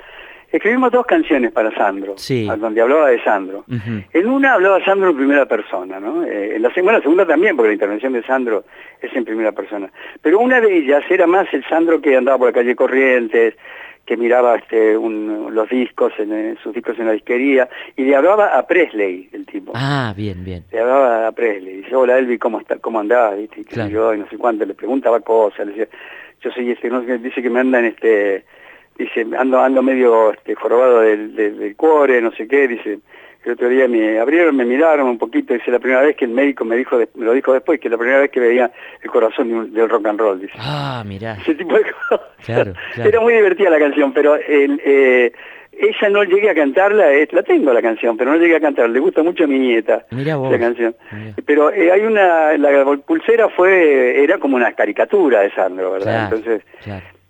Escribimos 0.50 0.90
dos 0.90 1.04
canciones 1.04 1.52
para 1.52 1.70
Sandro, 1.74 2.14
donde 2.58 2.80
hablaba 2.80 3.08
de 3.08 3.22
Sandro. 3.22 3.64
En 4.12 4.26
una 4.26 4.54
hablaba 4.54 4.82
Sandro 4.82 5.10
en 5.10 5.16
primera 5.16 5.46
persona, 5.46 6.00
¿no? 6.00 6.24
Eh, 6.24 6.56
en 6.56 6.62
la 6.62 6.72
segunda, 6.72 6.94
la 6.94 7.02
segunda 7.02 7.26
también, 7.26 7.54
porque 7.54 7.68
la 7.68 7.74
intervención 7.74 8.14
de 8.14 8.22
Sandro 8.22 8.64
es 9.02 9.14
en 9.14 9.26
primera 9.26 9.52
persona. 9.52 9.90
Pero 10.22 10.38
una 10.38 10.60
de 10.60 10.74
ellas 10.74 11.04
era 11.10 11.26
más 11.26 11.52
el 11.52 11.64
Sandro 11.68 12.00
que 12.00 12.16
andaba 12.16 12.38
por 12.38 12.46
la 12.48 12.54
calle 12.54 12.74
Corrientes, 12.74 13.54
que 14.06 14.16
miraba 14.16 14.56
este, 14.56 14.94
los 14.94 15.68
discos, 15.68 16.14
en, 16.18 16.56
sus 16.62 16.72
discos 16.72 16.98
en 16.98 17.06
la 17.08 17.12
disquería, 17.12 17.68
y 17.94 18.04
le 18.04 18.16
hablaba 18.16 18.56
a 18.56 18.66
Presley, 18.66 19.28
el 19.32 19.44
tipo. 19.44 19.72
Ah, 19.74 20.14
bien, 20.16 20.42
bien. 20.44 20.64
Le 20.72 20.80
hablaba 20.80 21.26
a 21.26 21.32
Presley. 21.32 21.82
Dice, 21.82 21.94
hola 21.94 22.16
Elvi, 22.16 22.38
¿cómo, 22.38 22.58
está, 22.58 22.78
cómo 22.78 23.00
andás? 23.00 23.34
Y, 23.38 23.64
yo, 23.90 24.14
y 24.14 24.18
no 24.18 24.26
sé 24.30 24.38
cuánto, 24.38 24.64
le 24.64 24.72
preguntaba 24.72 25.20
cosas, 25.20 25.66
le 25.66 25.72
decía, 25.72 25.88
yo 26.40 26.50
soy 26.52 26.70
este, 26.70 26.88
no 26.88 27.02
dice 27.02 27.42
que 27.42 27.50
me 27.50 27.60
andan 27.60 27.84
este 27.84 28.44
dice, 28.98 29.26
ando, 29.38 29.60
ando 29.60 29.82
medio 29.82 30.32
este, 30.32 30.54
jorobado 30.54 31.00
del, 31.00 31.34
del, 31.34 31.76
cuore, 31.76 32.20
no 32.20 32.32
sé 32.32 32.48
qué, 32.48 32.66
dice, 32.66 32.98
el 33.44 33.52
otro 33.52 33.68
día 33.68 33.86
me 33.88 34.18
abrieron, 34.18 34.56
me 34.56 34.64
miraron 34.64 35.08
un 35.08 35.18
poquito, 35.18 35.54
dice, 35.54 35.70
la 35.70 35.78
primera 35.78 36.02
vez 36.02 36.16
que 36.16 36.24
el 36.24 36.32
médico 36.32 36.64
me 36.64 36.76
dijo, 36.76 36.98
me 37.14 37.24
lo 37.24 37.32
dijo 37.32 37.52
después, 37.52 37.80
que 37.80 37.88
la 37.88 37.96
primera 37.96 38.20
vez 38.20 38.30
que 38.30 38.40
veía 38.40 38.70
el 39.02 39.10
corazón 39.10 39.72
del 39.72 39.88
rock 39.88 40.06
and 40.06 40.20
roll, 40.20 40.40
dice. 40.40 40.54
Ah, 40.58 41.02
mirá. 41.06 41.38
Ese 41.40 41.54
tipo 41.54 41.76
de 41.76 41.84
cosas. 41.84 42.26
Claro, 42.44 42.72
Era 42.96 43.20
muy 43.20 43.34
divertida 43.34 43.70
la 43.70 43.78
canción, 43.78 44.12
pero 44.12 44.34
el, 44.34 44.80
eh, 44.84 45.32
ella 45.78 46.08
no 46.10 46.24
llegué 46.24 46.50
a 46.50 46.54
cantarla, 46.54 47.06
la 47.30 47.42
tengo 47.42 47.72
la 47.72 47.80
canción, 47.80 48.16
pero 48.16 48.32
no 48.32 48.38
llegué 48.38 48.56
a 48.56 48.60
cantarla, 48.60 48.92
le 48.92 49.00
gusta 49.00 49.22
mucho 49.22 49.44
a 49.44 49.46
mi 49.46 49.58
nieta 49.60 50.04
la 50.10 50.58
canción. 50.58 50.94
Pero 51.46 51.72
eh, 51.72 51.92
hay 51.92 52.00
una, 52.00 52.58
la 52.58 52.96
pulsera 53.06 53.48
fue, 53.48 54.22
era 54.22 54.38
como 54.38 54.56
una 54.56 54.72
caricatura 54.72 55.40
de 55.40 55.52
Sandro, 55.52 55.92
¿verdad? 55.92 56.24
Entonces, 56.24 56.62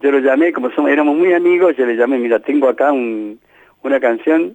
yo 0.01 0.11
lo 0.11 0.19
llamé, 0.21 0.53
como 0.53 0.71
somos, 0.71 0.91
éramos 0.91 1.17
muy 1.17 1.33
amigos, 1.33 1.77
yo 1.77 1.87
le 1.87 1.97
llamé, 1.97 2.19
mira, 2.19 2.39
tengo 2.39 2.69
acá 2.69 2.93
un, 2.93 3.39
una 3.83 4.01
canción 4.01 4.55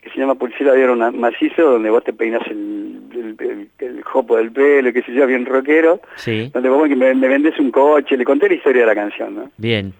que 0.00 0.10
se 0.10 0.18
llama 0.18 0.34
Pulsera 0.34 0.72
de 0.72 0.84
Oro 0.84 0.96
Macizo, 1.12 1.72
donde 1.72 1.90
vos 1.90 2.02
te 2.02 2.12
peinas 2.12 2.42
el, 2.46 3.00
el, 3.12 3.68
el, 3.78 4.02
jopo 4.02 4.36
del 4.36 4.50
pelo, 4.50 4.92
que 4.92 5.02
se 5.02 5.12
yo, 5.12 5.26
bien 5.26 5.44
rockero, 5.44 6.00
sí. 6.16 6.50
donde 6.54 6.68
vos 6.68 6.88
me, 6.88 7.14
me 7.14 7.28
vendes 7.28 7.58
un 7.58 7.70
coche, 7.70 8.16
le 8.16 8.24
conté 8.24 8.48
la 8.48 8.54
historia 8.54 8.82
de 8.82 8.86
la 8.86 8.94
canción, 8.94 9.34
¿no? 9.34 9.50
Bien. 9.58 9.92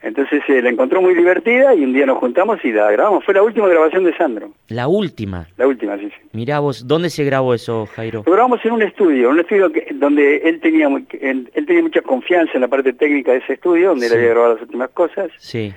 Entonces 0.00 0.42
eh, 0.48 0.62
la 0.62 0.70
encontró 0.70 1.02
muy 1.02 1.14
divertida 1.14 1.74
y 1.74 1.82
un 1.82 1.92
día 1.92 2.06
nos 2.06 2.18
juntamos 2.18 2.64
y 2.64 2.70
la 2.72 2.90
grabamos. 2.90 3.24
Fue 3.24 3.34
la 3.34 3.42
última 3.42 3.66
grabación 3.66 4.04
de 4.04 4.16
Sandro. 4.16 4.52
¿La 4.68 4.86
última? 4.86 5.48
La 5.56 5.66
última, 5.66 5.98
sí, 5.98 6.08
sí. 6.08 6.28
Mirá 6.32 6.60
vos, 6.60 6.86
¿dónde 6.86 7.10
se 7.10 7.24
grabó 7.24 7.52
eso, 7.52 7.86
Jairo? 7.86 8.22
Lo 8.24 8.32
grabamos 8.32 8.64
en 8.64 8.72
un 8.72 8.82
estudio, 8.82 9.30
un 9.30 9.40
estudio 9.40 9.72
que, 9.72 9.88
donde 9.94 10.36
él 10.36 10.60
tenía, 10.60 10.88
él, 11.20 11.50
tenía 11.52 11.82
mucha 11.82 12.00
confianza 12.00 12.52
en 12.54 12.60
la 12.60 12.68
parte 12.68 12.92
técnica 12.92 13.32
de 13.32 13.38
ese 13.38 13.54
estudio, 13.54 13.90
donde 13.90 14.06
él 14.06 14.12
había 14.12 14.28
grabado 14.28 14.54
las 14.54 14.62
últimas 14.62 14.90
cosas. 14.90 15.30
Sí. 15.38 15.74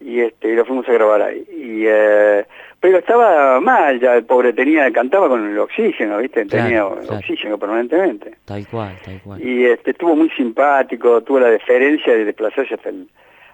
Y, 0.00 0.20
este, 0.20 0.54
lo 0.54 0.64
fuimos 0.64 0.88
a 0.88 0.92
grabar 0.92 1.22
ahí. 1.22 1.44
Y, 1.50 1.84
eh, 1.86 2.44
pero 2.80 2.98
estaba 2.98 3.60
mal, 3.60 4.00
ya 4.00 4.16
el 4.16 4.24
pobre 4.24 4.52
tenía, 4.52 4.90
cantaba 4.90 5.28
con 5.28 5.46
el 5.48 5.58
oxígeno, 5.58 6.18
¿viste? 6.18 6.44
tenía 6.46 6.86
oxígeno 6.86 7.56
permanentemente. 7.56 8.34
Tal 8.46 8.66
cual, 8.66 8.96
tal 9.04 9.20
cual. 9.20 9.46
Y 9.46 9.66
este, 9.66 9.92
estuvo 9.92 10.16
muy 10.16 10.30
simpático, 10.30 11.22
tuvo 11.22 11.40
la 11.40 11.50
deferencia 11.50 12.14
de 12.14 12.24
desplazarse 12.24 12.74
hasta 12.74 12.88
el 12.88 13.06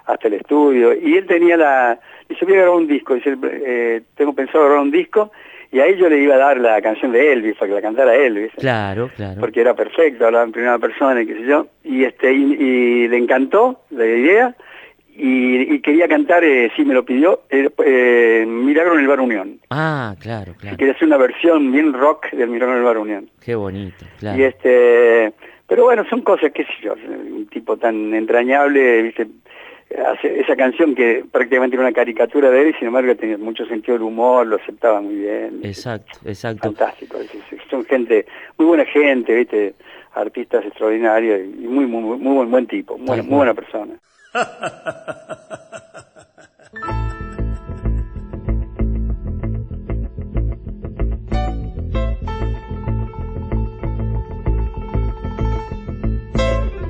hasta 0.06 0.28
el 0.28 0.34
estudio, 0.34 0.94
y 0.94 1.16
él 1.16 1.26
tenía 1.26 1.56
la, 1.56 1.98
dice, 2.28 2.44
voy 2.44 2.54
a 2.54 2.58
grabar 2.58 2.78
un 2.78 2.86
disco, 2.86 3.14
dice, 3.14 3.36
eh, 3.42 4.02
tengo 4.14 4.32
pensado 4.32 4.64
grabar 4.64 4.82
un 4.82 4.90
disco, 4.90 5.32
y 5.72 5.80
ahí 5.80 5.96
yo 5.96 6.08
le 6.08 6.18
iba 6.18 6.36
a 6.36 6.38
dar 6.38 6.58
la 6.58 6.80
canción 6.80 7.12
de 7.12 7.32
Elvis, 7.32 7.56
para 7.56 7.68
que 7.68 7.74
la 7.74 7.82
cantara 7.82 8.14
Elvis. 8.14 8.52
Claro, 8.56 9.10
claro. 9.16 9.40
Porque 9.40 9.60
era 9.60 9.74
perfecto, 9.74 10.26
hablaba 10.26 10.44
en 10.44 10.52
primera 10.52 10.78
persona 10.78 11.20
y 11.20 11.26
qué 11.26 11.34
sé 11.34 11.44
yo, 11.44 11.66
y, 11.82 12.04
este, 12.04 12.32
y, 12.32 13.08
le 13.08 13.16
encantó 13.16 13.80
la 13.90 14.06
idea, 14.06 14.54
y, 15.08 15.80
quería 15.80 16.06
cantar, 16.06 16.44
eh, 16.44 16.70
sí 16.76 16.84
me 16.84 16.94
lo 16.94 17.04
pidió, 17.04 17.42
eh, 17.50 17.68
eh, 17.84 18.44
Milagro 18.46 18.94
en 18.94 19.00
el 19.00 19.08
Bar 19.08 19.20
Unión. 19.20 19.58
Ah, 19.70 20.14
claro, 20.20 20.54
claro. 20.58 20.76
Quería 20.76 20.94
hacer 20.94 21.08
una 21.08 21.16
versión 21.16 21.72
bien 21.72 21.92
rock 21.92 22.30
del 22.30 22.50
Milagro 22.50 22.74
en 22.74 22.78
el 22.78 22.84
Bar 22.84 22.98
Unión. 22.98 23.30
Qué 23.44 23.54
bonito, 23.54 24.04
claro. 24.18 24.38
Y 24.38 24.44
este... 24.44 25.32
Pero 25.68 25.82
bueno, 25.82 26.04
son 26.08 26.22
cosas, 26.22 26.52
qué 26.52 26.62
sé 26.62 26.72
yo, 26.80 26.94
un 26.94 27.48
tipo 27.48 27.76
tan 27.76 28.14
entrañable, 28.14 29.02
¿viste? 29.02 29.26
Esa 29.88 30.56
canción 30.56 30.94
que 30.94 31.24
prácticamente 31.30 31.76
era 31.76 31.84
una 31.84 31.92
caricatura 31.92 32.50
de 32.50 32.62
él 32.62 32.68
y 32.68 32.72
sin 32.74 32.88
embargo 32.88 33.14
tenía 33.14 33.38
mucho 33.38 33.66
sentido 33.66 33.94
del 33.94 34.02
humor, 34.02 34.46
lo 34.46 34.56
aceptaba 34.56 35.00
muy 35.00 35.16
bien. 35.16 35.60
Exacto, 35.62 36.18
exacto. 36.24 36.72
Fantástico, 36.72 37.18
son 37.70 37.84
gente, 37.84 38.26
muy 38.58 38.66
buena 38.66 38.84
gente, 38.84 39.34
viste, 39.34 39.74
artistas 40.14 40.64
extraordinarios 40.64 41.40
y 41.40 41.66
muy, 41.66 41.86
muy, 41.86 42.18
muy 42.18 42.34
buen, 42.34 42.50
buen 42.50 42.66
tipo, 42.66 42.98
muy, 42.98 43.22
muy 43.22 43.36
buena 43.36 43.54
persona. 43.54 43.94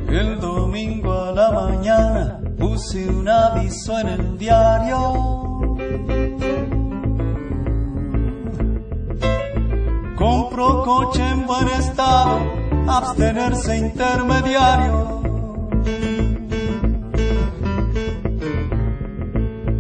El 0.09 0.40
domingo 0.76 1.10
a 1.10 1.32
la 1.32 1.50
mañana 1.52 2.38
puse 2.58 3.08
un 3.08 3.26
aviso 3.26 3.98
en 3.98 4.08
el 4.08 4.36
diario. 4.36 4.98
Compro 10.18 10.82
coche 10.84 11.26
en 11.30 11.46
buen 11.46 11.68
estado, 11.68 12.40
abstenerse 12.88 13.78
intermediario. 13.78 15.22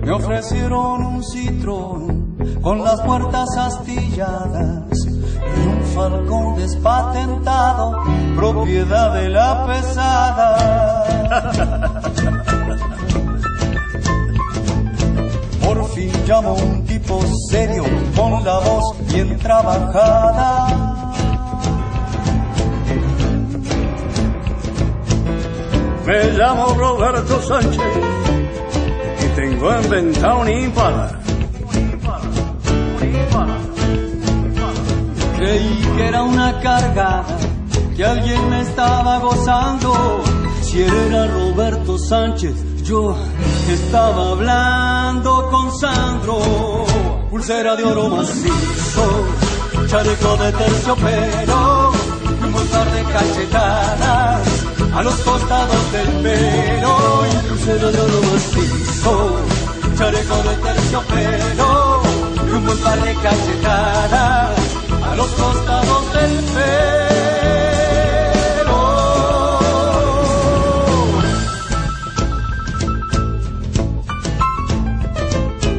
Me 0.02 0.12
ofrecieron 0.12 1.04
un 1.04 1.22
citrón 1.22 2.38
con 2.62 2.82
las 2.82 3.02
puertas 3.02 3.48
astilladas 3.58 5.05
y 5.96 5.98
un 5.98 6.10
balcón 6.10 6.56
despatentado, 6.56 8.02
propiedad 8.36 9.14
de 9.14 9.28
la 9.30 9.66
pesada. 9.66 11.04
Por 15.64 15.84
fin 15.90 16.12
llamo 16.26 16.54
un 16.54 16.84
tipo 16.84 17.22
serio, 17.50 17.84
con 18.14 18.44
la 18.44 18.58
voz 18.58 18.94
bien 19.12 19.38
trabajada. 19.38 20.66
Me 26.06 26.24
llamo 26.32 26.66
Roberto 26.74 27.42
Sánchez 27.42 27.82
y 29.24 29.28
tengo 29.34 29.72
en 29.72 29.90
venta 29.90 30.34
un 30.36 30.48
impala. 30.48 31.26
Creí 35.36 35.82
que 35.96 36.06
era 36.06 36.22
una 36.22 36.60
carga, 36.60 37.24
que 37.94 38.04
alguien 38.04 38.48
me 38.48 38.62
estaba 38.62 39.18
gozando. 39.18 40.22
Si 40.62 40.82
era 40.82 41.26
Roberto 41.26 41.98
Sánchez, 41.98 42.54
yo 42.82 43.14
estaba 43.68 44.30
hablando 44.30 45.50
con 45.50 45.70
Sandro. 45.78 46.38
Pulsera 47.30 47.76
de 47.76 47.84
oro 47.84 48.08
macizo, 48.08 49.26
chaleco 49.88 50.36
de 50.38 50.52
terciopelo, 50.52 51.92
un 52.42 52.66
par 52.68 52.90
de 52.92 53.02
cachetadas 53.12 54.40
a 54.94 55.02
los 55.02 55.14
costados 55.16 55.92
del 55.92 56.08
pelo 56.22 56.96
y 57.30 57.46
crucero 57.46 57.92
de 57.92 58.00
oro 58.00 58.20
macizo, 58.32 59.36
chaleco 59.98 60.36
de 60.48 60.56
terciopelo 60.56 62.02
y 62.48 62.52
un 62.52 62.78
par 62.78 63.02
de 63.02 63.14
cachetadas 63.16 64.65
los 65.16 65.28
costados 65.28 66.12
del 66.12 66.32
pelo. 66.54 66.80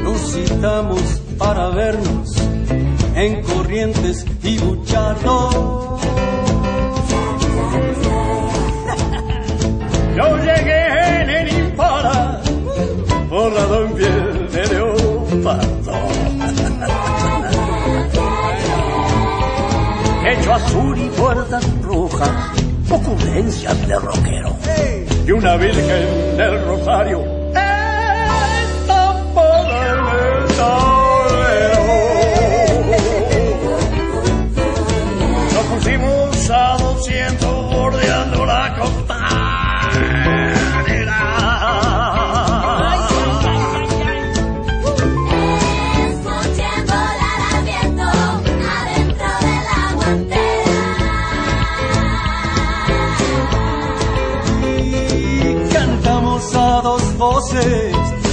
Nos 0.04 0.32
citamos 0.34 1.02
para 1.38 1.70
vernos 1.70 2.36
en 3.16 3.44
Corrientes 3.44 4.26
y 4.44 4.58
Buchardo. 4.58 6.00
Yo 10.16 10.38
llegué 10.38 11.22
en 11.22 11.30
el 11.30 11.60
Impala, 11.60 12.42
borrado 13.30 13.86
en 13.86 13.94
piel 13.94 14.50
de 14.52 14.68
leopardo. 14.68 15.77
Azul 20.54 20.98
y 20.98 21.10
puertas 21.10 21.82
rojas, 21.82 22.30
ocurrencias 22.90 23.88
de 23.88 24.00
rockero. 24.00 24.56
Y 25.26 25.32
una 25.32 25.58
virgen 25.58 26.38
del 26.38 26.66
rosario, 26.66 27.37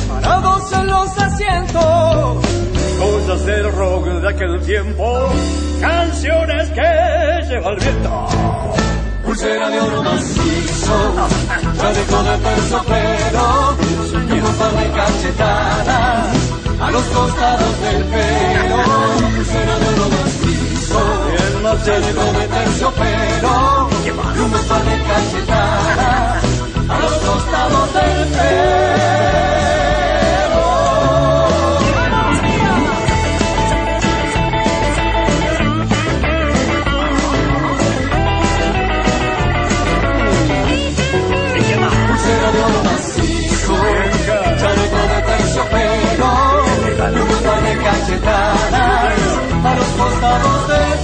parados 0.09 0.72
en 0.72 0.87
los 0.87 1.18
asientos. 1.18 2.45
Cosas 2.99 3.47
del 3.47 3.72
rock 3.72 4.07
de 4.07 4.29
aquel 4.29 4.61
tiempo, 4.62 5.29
canciones 5.81 6.70
que 6.70 7.49
lleva 7.49 7.70
el 7.70 7.81
viento. 7.81 8.27
Pulsera 9.25 9.70
de 9.70 9.81
oro 9.81 10.03
macizo, 10.03 11.14
chaleco 11.77 12.22
de 12.22 12.39
terciopelo, 12.39 13.77
y 14.29 14.33
un 14.33 14.81
de 14.81 14.91
cachetadas 14.97 16.37
a 16.81 16.91
los 16.91 17.05
costados 17.05 17.81
del 17.81 18.05
pelo. 18.05 18.83
Pulsera 19.35 19.79
de 19.79 19.89
oro 19.89 20.09
macizo, 20.16 21.01
chaleco 21.85 22.25
de 22.39 22.49
terciopelo, 22.49 23.89
y 24.05 24.41
un 24.41 24.51
par 24.68 24.85
de 24.85 25.03
cachetadas 25.03 26.54
a 26.89 26.99
los 26.99 27.12
costados 27.12 27.95
del 27.95 28.28
pelo. 28.28 29.05
Pulsera 42.07 42.49
de 42.53 42.61
oro 42.62 42.80
macizo, 42.85 43.76
chaleco 44.59 45.01
de 45.12 45.18
terciopelo, 45.28 46.32
par 47.45 47.62
de 47.62 47.74
cachetadas 47.85 49.20
a 49.64 49.74
los 49.74 49.89
costados 49.89 50.68
del 50.68 50.95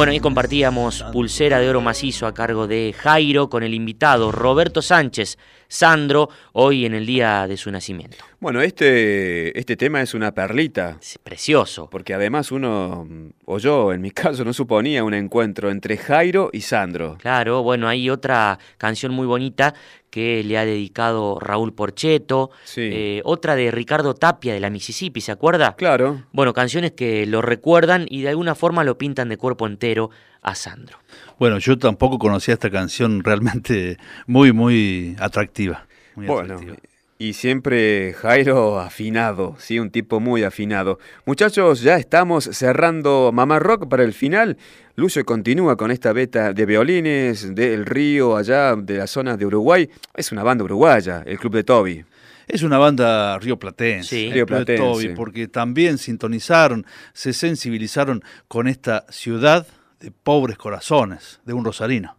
Bueno, 0.00 0.12
ahí 0.12 0.20
compartíamos 0.20 1.04
Pulsera 1.12 1.58
de 1.58 1.68
Oro 1.68 1.82
Macizo 1.82 2.26
a 2.26 2.32
cargo 2.32 2.66
de 2.66 2.94
Jairo 2.96 3.50
con 3.50 3.62
el 3.62 3.74
invitado 3.74 4.32
Roberto 4.32 4.80
Sánchez, 4.80 5.36
Sandro, 5.70 6.28
hoy 6.52 6.84
en 6.84 6.94
el 6.94 7.06
día 7.06 7.46
de 7.46 7.56
su 7.56 7.70
nacimiento. 7.70 8.16
Bueno, 8.40 8.60
este, 8.60 9.56
este 9.56 9.76
tema 9.76 10.02
es 10.02 10.14
una 10.14 10.34
perlita. 10.34 10.98
precioso. 11.22 11.88
Porque 11.88 12.12
además 12.12 12.50
uno, 12.50 13.06
o 13.44 13.58
yo 13.58 13.92
en 13.92 14.00
mi 14.00 14.10
caso, 14.10 14.44
no 14.44 14.52
suponía 14.52 15.04
un 15.04 15.14
encuentro 15.14 15.70
entre 15.70 15.96
Jairo 15.96 16.50
y 16.52 16.62
Sandro. 16.62 17.18
Claro, 17.20 17.62
bueno, 17.62 17.86
hay 17.86 18.10
otra 18.10 18.58
canción 18.78 19.12
muy 19.12 19.28
bonita 19.28 19.72
que 20.10 20.42
le 20.42 20.58
ha 20.58 20.64
dedicado 20.64 21.38
Raúl 21.38 21.72
Porcheto, 21.72 22.50
eh, 22.76 23.22
otra 23.24 23.54
de 23.54 23.70
Ricardo 23.70 24.14
Tapia 24.14 24.52
de 24.52 24.58
la 24.58 24.68
Mississippi, 24.68 25.20
¿se 25.20 25.30
acuerda? 25.30 25.76
Claro. 25.76 26.24
Bueno, 26.32 26.52
canciones 26.52 26.92
que 26.92 27.26
lo 27.26 27.42
recuerdan 27.42 28.06
y 28.08 28.22
de 28.22 28.30
alguna 28.30 28.56
forma 28.56 28.82
lo 28.82 28.98
pintan 28.98 29.28
de 29.28 29.36
cuerpo 29.36 29.68
entero 29.68 30.10
a 30.42 30.54
Sandro. 30.54 30.98
Bueno, 31.38 31.58
yo 31.58 31.78
tampoco 31.78 32.18
conocía 32.18 32.54
esta 32.54 32.70
canción 32.70 33.22
realmente 33.24 33.98
muy, 34.26 34.52
muy 34.52 35.16
atractiva. 35.18 35.86
Muy 36.16 36.26
Bueno, 36.26 36.54
atractiva. 36.54 36.76
y 37.18 37.32
siempre 37.34 38.14
Jairo 38.14 38.80
afinado, 38.80 39.56
sí, 39.58 39.78
un 39.78 39.90
tipo 39.90 40.20
muy 40.20 40.42
afinado. 40.42 40.98
Muchachos, 41.26 41.82
ya 41.82 41.96
estamos 41.96 42.44
cerrando 42.52 43.30
Mamá 43.32 43.58
Rock 43.58 43.88
para 43.88 44.02
el 44.04 44.12
final. 44.12 44.56
Lucio 44.96 45.24
continúa 45.24 45.76
con 45.76 45.90
esta 45.90 46.12
beta 46.12 46.52
de 46.52 46.66
violines 46.66 47.54
del 47.54 47.86
río 47.86 48.36
allá 48.36 48.76
de 48.76 48.98
las 48.98 49.10
zonas 49.10 49.38
de 49.38 49.46
Uruguay. 49.46 49.88
Es 50.14 50.30
una 50.32 50.42
banda 50.42 50.64
uruguaya, 50.64 51.22
el 51.26 51.38
Club 51.38 51.54
de 51.54 51.64
Toby. 51.64 52.04
Es 52.46 52.62
una 52.64 52.78
banda 52.78 53.38
rioplatense, 53.38 54.08
Sí. 54.08 54.30
Club 54.32 54.64
de 54.66 54.76
Toby, 54.76 55.08
porque 55.10 55.46
también 55.48 55.96
sintonizaron, 55.98 56.84
se 57.14 57.32
sensibilizaron 57.32 58.22
con 58.48 58.66
esta 58.66 59.06
ciudad 59.08 59.66
de 60.00 60.10
pobres 60.10 60.58
corazones, 60.58 61.40
de 61.44 61.52
un 61.52 61.64
rosarino. 61.64 62.16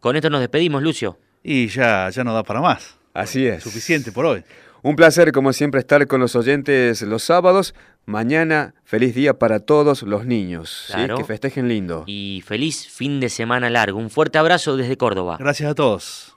Con 0.00 0.16
esto 0.16 0.30
nos 0.30 0.40
despedimos, 0.40 0.82
Lucio. 0.82 1.18
Y 1.42 1.68
ya, 1.68 2.10
ya 2.10 2.24
no 2.24 2.34
da 2.34 2.42
para 2.42 2.60
más. 2.60 2.98
Así 3.14 3.46
es. 3.46 3.62
Suficiente 3.62 4.12
por 4.12 4.26
hoy. 4.26 4.44
Un 4.82 4.96
placer, 4.96 5.32
como 5.32 5.52
siempre, 5.52 5.80
estar 5.80 6.06
con 6.06 6.20
los 6.20 6.36
oyentes 6.36 7.02
los 7.02 7.22
sábados. 7.22 7.74
Mañana, 8.04 8.74
feliz 8.84 9.14
día 9.14 9.38
para 9.38 9.60
todos 9.60 10.02
los 10.02 10.26
niños. 10.26 10.92
Que 11.16 11.24
festejen 11.24 11.68
lindo. 11.68 12.04
Y 12.06 12.42
feliz 12.46 12.88
fin 12.88 13.18
de 13.20 13.28
semana 13.28 13.68
largo. 13.68 13.98
Un 13.98 14.10
fuerte 14.10 14.38
abrazo 14.38 14.76
desde 14.76 14.96
Córdoba. 14.96 15.36
Gracias 15.40 15.70
a 15.70 15.74
todos. 15.74 16.36